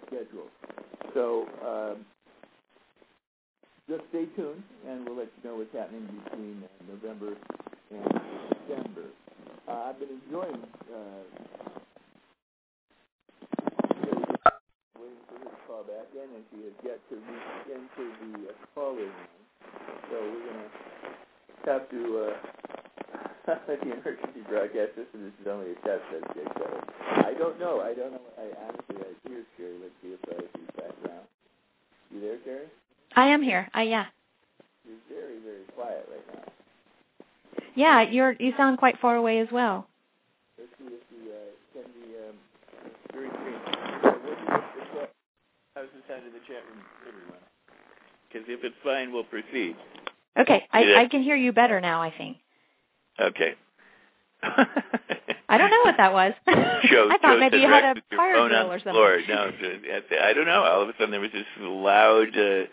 [0.06, 0.48] schedule.
[1.14, 1.46] So.
[1.66, 2.04] Um,
[3.88, 7.36] just stay tuned, and we'll let you know what's happening between uh, November
[7.90, 8.20] and
[8.66, 9.06] December.
[9.68, 11.22] Uh, I've been enjoying uh,
[14.98, 18.50] waiting for her to call back in, and she has yet to reach into the
[18.50, 19.12] uh, calling
[20.10, 22.34] So we're going to have to uh,
[23.66, 25.30] the emergency broadcast system.
[25.30, 26.50] This is only a test subject.
[26.58, 26.66] So
[27.22, 27.80] I don't know.
[27.80, 28.26] I don't know.
[28.38, 29.78] I honestly, I hear Sheri.
[29.82, 31.22] Let's see if uh, she's back now.
[32.10, 32.66] You there, Sheri?
[33.14, 33.68] I am here.
[33.74, 34.06] I yeah.
[34.86, 36.52] You're very, very quiet right now.
[37.76, 39.86] Yeah, you're you sound quite far away as well.
[40.58, 43.60] Let's see if the can the very green.
[45.74, 47.38] How's the sound in the chat room, everyone?
[48.28, 49.76] Because if it's fine, we'll proceed.
[50.38, 52.02] Okay, I, I can hear you better now.
[52.02, 52.38] I think.
[53.20, 53.54] Okay.
[54.42, 56.32] I don't know what that was.
[56.90, 58.92] Joe, I thought Joe maybe you had a fire drill or something.
[58.92, 59.18] floor.
[59.28, 59.50] No,
[60.22, 60.62] I don't know.
[60.64, 62.64] All of a sudden there was this loud uh,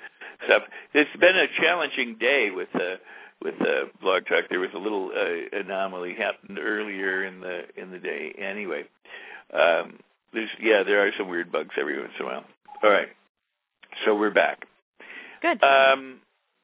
[0.45, 0.64] stuff.
[0.93, 2.95] It's been a challenging day with uh,
[3.44, 4.46] with uh, Blog Talk.
[4.50, 8.34] There was a little uh, anomaly happened earlier in the in the day.
[8.38, 8.84] Anyway,
[9.54, 10.00] um,
[10.34, 12.44] there's yeah, there are some weird bugs every once in a while.
[12.84, 13.10] All right,
[14.06, 14.66] so we're back.
[15.41, 15.64] Good.
[15.64, 16.20] Um,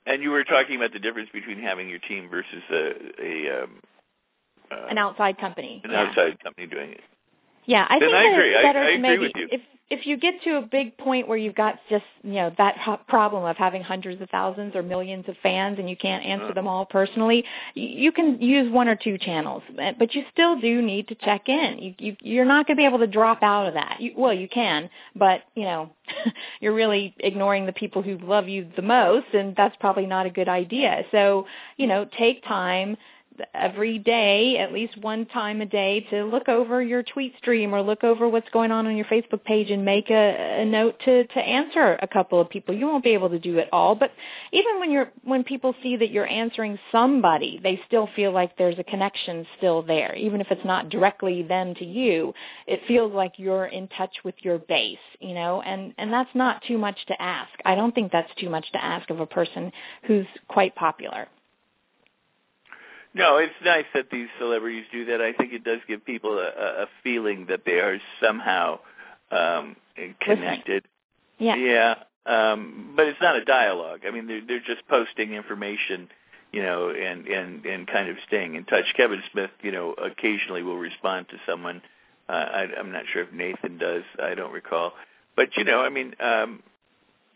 [0.06, 3.72] and you were talking about the difference between having your team versus a, a um,
[4.72, 5.82] uh, An outside company.
[5.84, 6.02] an yeah.
[6.04, 7.02] outside company doing it.
[7.66, 8.50] Yeah, I Then think I that agree.
[8.50, 9.48] it's I- better I to agree maybe with you.
[9.52, 12.76] if if you get to a big point where you've got just you know that
[13.08, 16.68] problem of having hundreds of thousands or millions of fans and you can't answer them
[16.68, 21.08] all personally, you can use one or two channels, but but you still do need
[21.08, 21.80] to check in.
[21.80, 23.98] You, you you're not going to be able to drop out of that.
[24.00, 25.90] You, well, you can, but you know
[26.60, 30.30] you're really ignoring the people who love you the most, and that's probably not a
[30.30, 31.04] good idea.
[31.12, 32.96] So you know take time
[33.54, 37.82] every day, at least one time a day, to look over your tweet stream or
[37.82, 41.26] look over what's going on on your Facebook page and make a, a note to,
[41.28, 42.76] to answer a couple of people.
[42.76, 44.12] You won't be able to do it all, but
[44.52, 48.80] even when you're when people see that you're answering somebody, they still feel like there's
[48.80, 52.34] a connection still there, even if it's not directly them to you.
[52.68, 56.64] It feels like you're in touch with your base, you know, and and that's not
[56.68, 57.52] too much to ask.
[57.66, 59.72] I don't think that's too much to ask of a person
[60.04, 61.28] who's quite popular.
[63.14, 65.22] No, it's nice that these celebrities do that.
[65.22, 68.80] I think it does give people a, a feeling that they are somehow
[69.32, 69.76] um,
[70.22, 70.86] connected.
[71.40, 71.56] Yeah.
[71.56, 71.96] Yeah,
[72.26, 74.02] um, but it's not a dialogue.
[74.08, 76.10] I mean, they're they're just posting information,
[76.52, 78.86] you know, and and and kind of staying in touch.
[78.96, 81.82] Kevin Smith, you know, occasionally will respond to someone.
[82.28, 84.04] Uh, I, I'm not sure if Nathan does.
[84.22, 84.94] I don't recall,
[85.36, 86.62] but you know, I mean, um,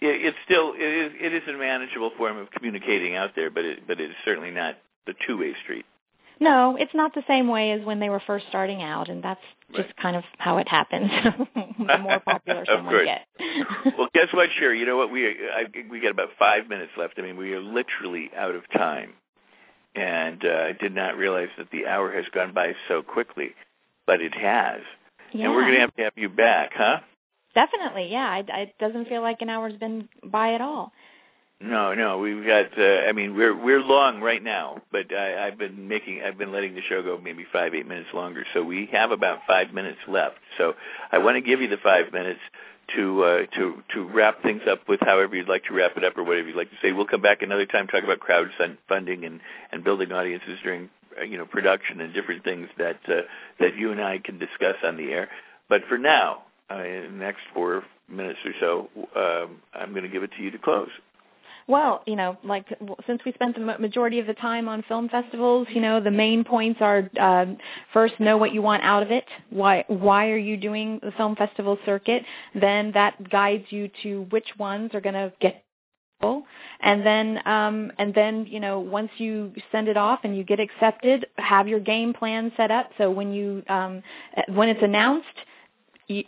[0.02, 3.66] it, it's still it is it is a manageable form of communicating out there, but
[3.66, 5.86] it but it is certainly not the two-way street.
[6.40, 9.40] No, it's not the same way as when they were first starting out, and that's
[9.76, 11.10] just kind of how it happens.
[11.80, 13.24] the more popular someone gets.
[13.98, 14.80] well, guess what, Sheri?
[14.80, 15.12] You know what?
[15.12, 17.14] We I, we got about five minutes left.
[17.18, 19.14] I mean, we are literally out of time,
[19.96, 23.52] and uh, I did not realize that the hour has gone by so quickly,
[24.06, 24.82] but it has.
[25.34, 27.00] yeah, And we're going to have to have you back, huh?
[27.56, 28.12] definitely.
[28.12, 30.92] Yeah, I, I, it doesn't feel like an hour's been by at all.
[31.64, 32.78] No, no, we've got.
[32.78, 36.22] Uh, I mean, we're we're long right now, but I, I've been making.
[36.22, 38.44] I've been letting the show go maybe five, eight minutes longer.
[38.54, 40.36] So we have about five minutes left.
[40.58, 40.74] So
[41.10, 42.42] I want to give you the five minutes
[42.98, 46.18] to uh, to to wrap things up with however you'd like to wrap it up
[46.18, 46.92] or whatever you'd like to say.
[46.92, 49.40] We'll come back another time talk about crowdfunding and
[49.72, 53.22] and building audiences during uh, you know production and different things that uh,
[53.62, 55.30] that you and I can discuss on the air.
[55.70, 60.10] But for now, uh, in the next four minutes or so, um, I'm going to
[60.10, 60.90] give it to you to close.
[61.68, 62.66] Well, you know, like
[63.08, 66.12] since we spent the ma- majority of the time on film festivals, you know, the
[66.12, 67.58] main points are um,
[67.94, 69.26] first know what you want out of it.
[69.50, 72.24] Why why are you doing the film festival circuit?
[72.54, 75.64] Then that guides you to which ones are going to get
[76.82, 80.60] and then um and then you know once you send it off and you get
[80.60, 84.02] accepted have your game plan set up so when you um
[84.50, 85.28] when it's announced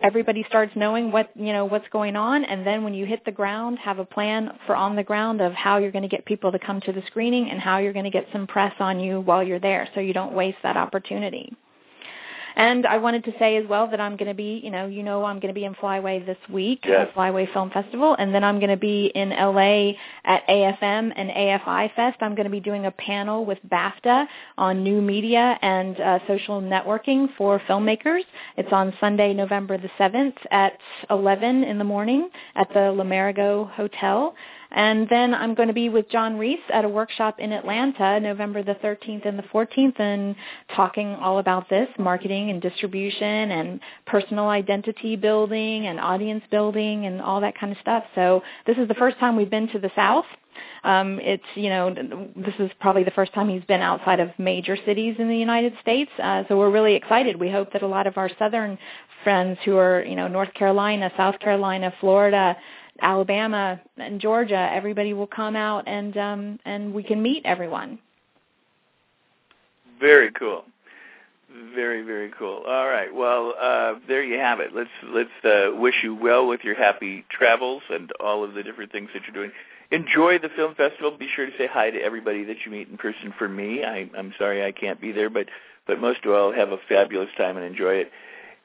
[0.01, 3.31] everybody starts knowing what you know what's going on and then when you hit the
[3.31, 6.51] ground have a plan for on the ground of how you're going to get people
[6.51, 9.19] to come to the screening and how you're going to get some press on you
[9.19, 11.53] while you're there so you don't waste that opportunity
[12.55, 15.03] and I wanted to say as well that I'm going to be, you know, you
[15.03, 17.07] know I'm going to be in Flyway this week, Yes.
[17.09, 19.91] at Flyway Film Festival, and then I'm going to be in LA
[20.23, 22.17] at AFM and AFI Fest.
[22.21, 24.25] I'm going to be doing a panel with BAFTA
[24.57, 28.21] on new media and uh, social networking for filmmakers.
[28.57, 30.73] It's on Sunday, November the 7th at
[31.09, 34.33] 11 in the morning at the Le Merigot Hotel.
[34.71, 38.63] And then I'm going to be with Jon Reiss at a workshop in Atlanta, November
[38.63, 40.35] the 13th and the 14th, and
[40.75, 47.21] talking all about this, marketing and distribution and personal identity building and audience building and
[47.21, 48.03] all that kind of stuff.
[48.15, 50.25] So this is the first time we've been to the South.
[50.83, 51.93] Um, it's, you know,
[52.35, 55.73] this is probably the first time he's been outside of major cities in the United
[55.81, 56.11] States.
[56.21, 57.37] Uh, so we're really excited.
[57.39, 58.77] We hope that a lot of our southern
[59.23, 62.55] friends who are, you know, North Carolina, South Carolina, Florida,
[63.01, 67.99] Alabama and Georgia, everybody will come out and um and we can meet everyone.
[69.99, 70.63] Very cool.
[71.73, 72.63] Very very cool.
[72.67, 73.13] All right.
[73.13, 74.71] Well, uh, there you have it.
[74.73, 78.91] Let's let's uh, wish you well with your happy travels and all of the different
[78.91, 79.51] things that you're doing.
[79.91, 81.15] Enjoy the film festival.
[81.17, 83.33] Be sure to say hi to everybody that you meet in person.
[83.37, 85.47] For me, I, I'm sorry I can't be there, but
[85.87, 88.11] but most of all, have a fabulous time and enjoy it.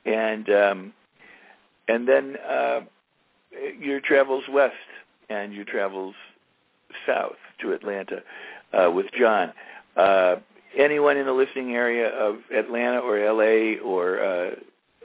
[0.07, 0.93] And um,
[1.87, 2.81] and then uh,
[3.79, 4.75] your travels west
[5.29, 6.15] and your travels
[7.07, 8.23] south to Atlanta
[8.73, 9.53] uh, with Jon.
[9.97, 10.37] Uh,
[10.77, 14.51] anyone in the listening area of Atlanta or LA or uh,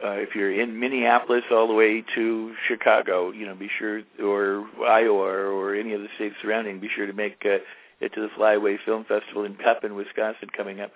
[0.03, 4.67] uh, if you're in Minneapolis all the way to Chicago, you know, be sure, or
[4.85, 7.59] Iowa or any of the states surrounding, be sure to make uh,
[8.01, 10.91] it to the Flyway Film Festival in Pepin, Wisconsin, coming up.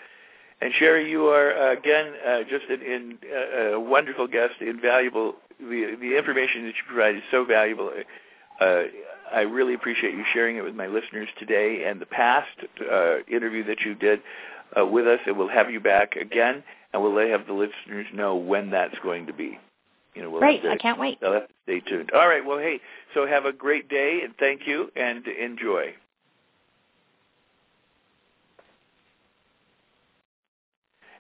[0.62, 5.36] And Sheri, you are uh, again uh, just an, uh, a wonderful guest, invaluable.
[5.60, 7.92] The, the information that you provide is so valuable.
[8.60, 8.84] Uh,
[9.32, 12.50] I really appreciate you sharing it with my listeners today and the past
[12.92, 14.22] uh, interview that you did
[14.78, 18.36] uh, with us, and we'll have you back again and we'll have the listeners know
[18.36, 19.60] when that's going to be.
[20.16, 20.66] You know, we'll great.
[20.66, 21.20] I can't wait.
[21.22, 22.12] They'll have to stay tuned.
[22.12, 22.44] All right.
[22.44, 22.80] Well, hey,
[23.14, 25.94] so have a great day, and thank you, and enjoy.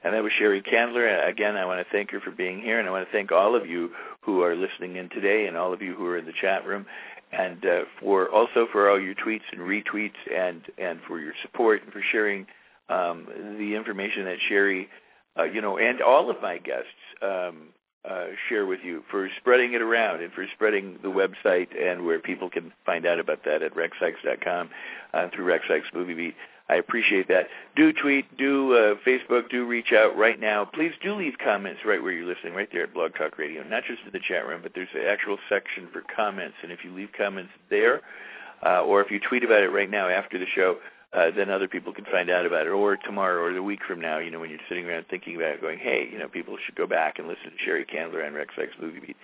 [0.03, 1.27] And that was Sheri Candler.
[1.27, 3.55] Again, I want to thank her for being here, and I want to thank all
[3.55, 3.91] of you
[4.21, 6.85] who are listening in today, and all of you who are in the chat room,
[7.31, 11.83] and uh, for also for all your tweets and retweets, and and for your support
[11.83, 12.47] and for sharing
[12.87, 13.27] um,
[13.57, 14.87] the information that Sheri
[15.39, 16.87] uh, you know, and all of my guests
[17.21, 17.69] um,
[18.09, 22.19] uh, share with you for spreading it around and for spreading the website and where
[22.19, 24.69] people can find out about that at rexsikes.com
[25.13, 26.35] uh, through Rex Sikes Movie Beat.
[26.69, 27.47] I appreciate that.
[27.75, 30.65] Do tweet, do uh, Facebook, do reach out right now.
[30.65, 33.63] Please do leave comments right where you're listening, right there at Blog Talk Radio.
[33.63, 36.55] Not just in the chat room, but there's an actual section for comments.
[36.61, 38.01] And if you leave comments there,
[38.63, 40.77] uh, or if you tweet about it right now after the show,
[41.11, 42.69] uh, then other people can find out about it.
[42.69, 45.53] Or tomorrow or the week from now, you know, when you're sitting around thinking about
[45.53, 48.35] it, going, hey, you know, people should go back and listen to Sheri Candler and
[48.35, 49.17] Rex Sikes Movie Beat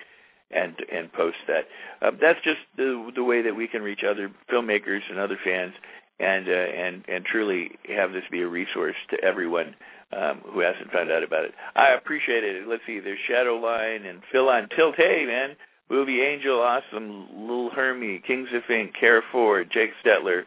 [0.52, 1.68] and and post that.
[2.02, 5.74] Uh, that's just the the way that we can reach other filmmakers and other fans,
[6.20, 9.76] and uh, and and truly have this be a resource to everyone
[10.16, 11.54] um, who hasn't found out about it.
[11.76, 12.68] I appreciate it.
[12.68, 14.96] Let's see, there's Shadowline and Phil on Tilt.
[14.96, 15.56] Hey, man.
[15.88, 17.28] Movie Angel, awesome.
[17.42, 20.46] Little Hermie, Kings of Ink, Care Ford, Jake Stetler,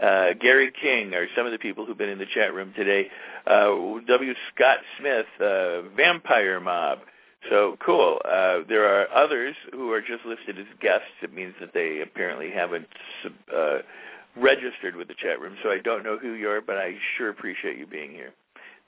[0.00, 3.08] uh, Gary King are some of the people who've been in the chat room today.
[3.46, 4.34] Uh, w.
[4.54, 7.00] Scott Smith, uh, Vampire Mob.
[7.48, 8.20] So cool.
[8.24, 11.06] Uh, there are others who are just listed as guests.
[11.22, 12.86] It means that they apparently haven't
[13.54, 13.78] uh,
[14.36, 15.56] registered with the chat room.
[15.62, 18.32] So I don't know who you are, but I sure appreciate you being here.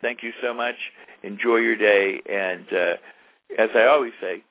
[0.01, 0.75] Thank you so much.
[1.23, 2.21] Enjoy your day.
[2.29, 2.95] And uh,
[3.59, 4.43] as I always say,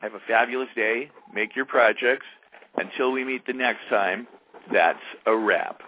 [0.00, 1.10] have a fabulous day.
[1.34, 2.26] Make your projects.
[2.76, 4.26] Until we meet the next time,
[4.72, 5.80] that's a wrap.